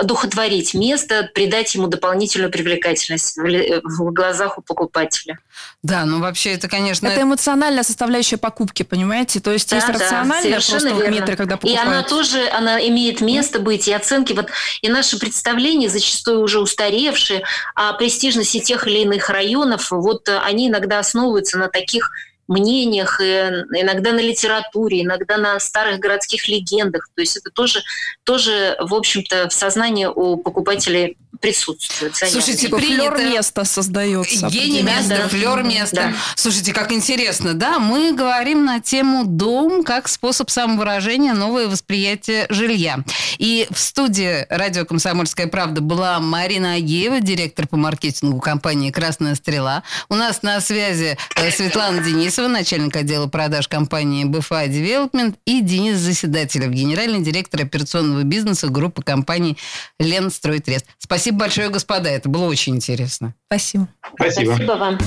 духотворить 0.03 0.75
место, 0.75 1.29
придать 1.35 1.75
ему 1.75 1.87
дополнительную 1.87 2.51
привлекательность 2.51 3.37
в 3.37 4.13
глазах 4.13 4.59
у 4.59 4.63
покупателя. 4.63 5.39
Да, 5.83 6.05
ну 6.05 6.21
вообще 6.21 6.53
это, 6.53 6.69
конечно... 6.69 7.09
Это 7.09 7.23
эмоциональная 7.23 7.83
составляющая 7.83 8.37
покупки, 8.37 8.83
понимаете? 8.85 9.41
То 9.41 9.53
есть 9.53 9.69
да, 9.71 9.77
есть 9.77 9.89
рациональная 9.89 10.61
да, 10.61 10.67
просто 10.67 10.95
вот 10.95 11.09
метры, 11.09 11.37
когда 11.37 11.57
покупают. 11.57 11.85
И 11.85 11.89
она 11.89 12.03
тоже, 12.03 12.49
она 12.51 12.81
имеет 12.89 13.21
место 13.21 13.59
быть, 13.59 13.89
и 13.89 13.93
оценки. 13.93 14.33
Вот, 14.33 14.49
и 14.81 14.89
наши 14.89 15.19
представления, 15.19 15.89
зачастую 15.89 16.41
уже 16.41 16.61
устаревшие, 16.61 17.43
о 17.75 17.93
престижности 17.95 18.61
тех 18.61 18.87
или 18.87 19.01
иных 19.01 19.29
районов, 19.29 19.91
вот 19.91 20.29
они 20.29 20.69
иногда 20.69 21.01
основываются 21.01 21.59
на 21.59 21.69
таких 21.69 22.11
мнениях, 22.49 23.21
иногда 23.21 24.13
на 24.13 24.21
литературе, 24.21 25.03
иногда 25.03 25.37
на 25.37 25.59
старых 25.59 26.01
городских 26.01 26.49
легендах. 26.49 27.09
То 27.15 27.21
есть 27.23 27.37
это 27.37 27.51
тоже, 27.51 27.83
тоже 28.25 28.77
в 28.81 28.95
общем-то, 28.95 29.49
в 29.49 29.53
сознании 29.53 30.07
у 30.07 30.37
покупателей 30.37 31.17
присутствует. 31.41 32.15
Занятно. 32.15 32.41
Слушайте, 32.41 32.67
типа 32.67 32.79
флер 32.79 33.17
места 33.17 33.65
создается. 33.65 34.49
Гений 34.49 34.83
места, 34.83 35.17
да. 35.23 35.29
флер 35.29 35.63
места. 35.63 35.97
Да. 35.97 36.15
Слушайте, 36.37 36.73
как 36.73 36.93
интересно, 36.93 37.55
да? 37.55 37.79
Мы 37.79 38.13
говорим 38.13 38.65
на 38.65 38.81
тему 38.81 39.25
дом 39.25 39.83
как 39.83 40.09
способ 40.09 40.51
самовыражения, 40.51 41.35
новое 41.35 41.69
восприятие 41.69 42.47
жилья. 42.51 42.99
И 43.39 43.67
в 43.71 43.79
студии 43.79 44.47
радио 44.51 44.85
«Комсомольская 44.85 45.47
правда» 45.47 45.81
была 45.81 46.21
Марина 46.21 46.75
Агеева, 46.75 47.21
директор 47.21 47.67
по 47.67 47.77
маркетингу 47.77 48.39
компании 48.41 48.91
«Красная 48.91 49.35
стрела». 49.35 49.83
У 50.09 50.15
нас 50.15 50.43
на 50.43 50.61
связи 50.61 51.17
э, 51.37 51.51
Светлана 51.51 52.03
Денисова, 52.03 52.49
начальник 52.49 52.95
отдела 52.95 53.27
продаж 53.27 53.69
компании 53.69 54.27
BFA 54.27 54.69
Development 54.69 55.35
и 55.47 55.61
Денис 55.61 55.97
Заседателев, 55.97 56.71
генеральный 56.71 57.21
директор 57.21 57.63
операционного 57.63 58.23
бизнеса 58.23 58.69
группы 58.69 59.03
компаний 59.03 59.57
«Ленстройтрест». 59.99 60.87
Спасибо 60.99 61.22
Спасибо 61.23 61.39
большое, 61.39 61.69
господа. 61.69 62.11
Это 62.11 62.29
было 62.29 62.47
очень 62.47 62.75
интересно. 62.75 63.33
Спасибо. 63.47 63.87
Спасибо. 64.17 64.55
Спасибо 64.55 64.73
вам. 64.73 64.99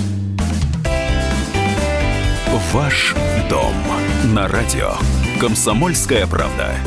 Ваш 2.71 3.13
дом 3.49 3.73
на 4.33 4.47
радио. 4.47 4.93
Комсомольская 5.41 6.25
правда. 6.25 6.77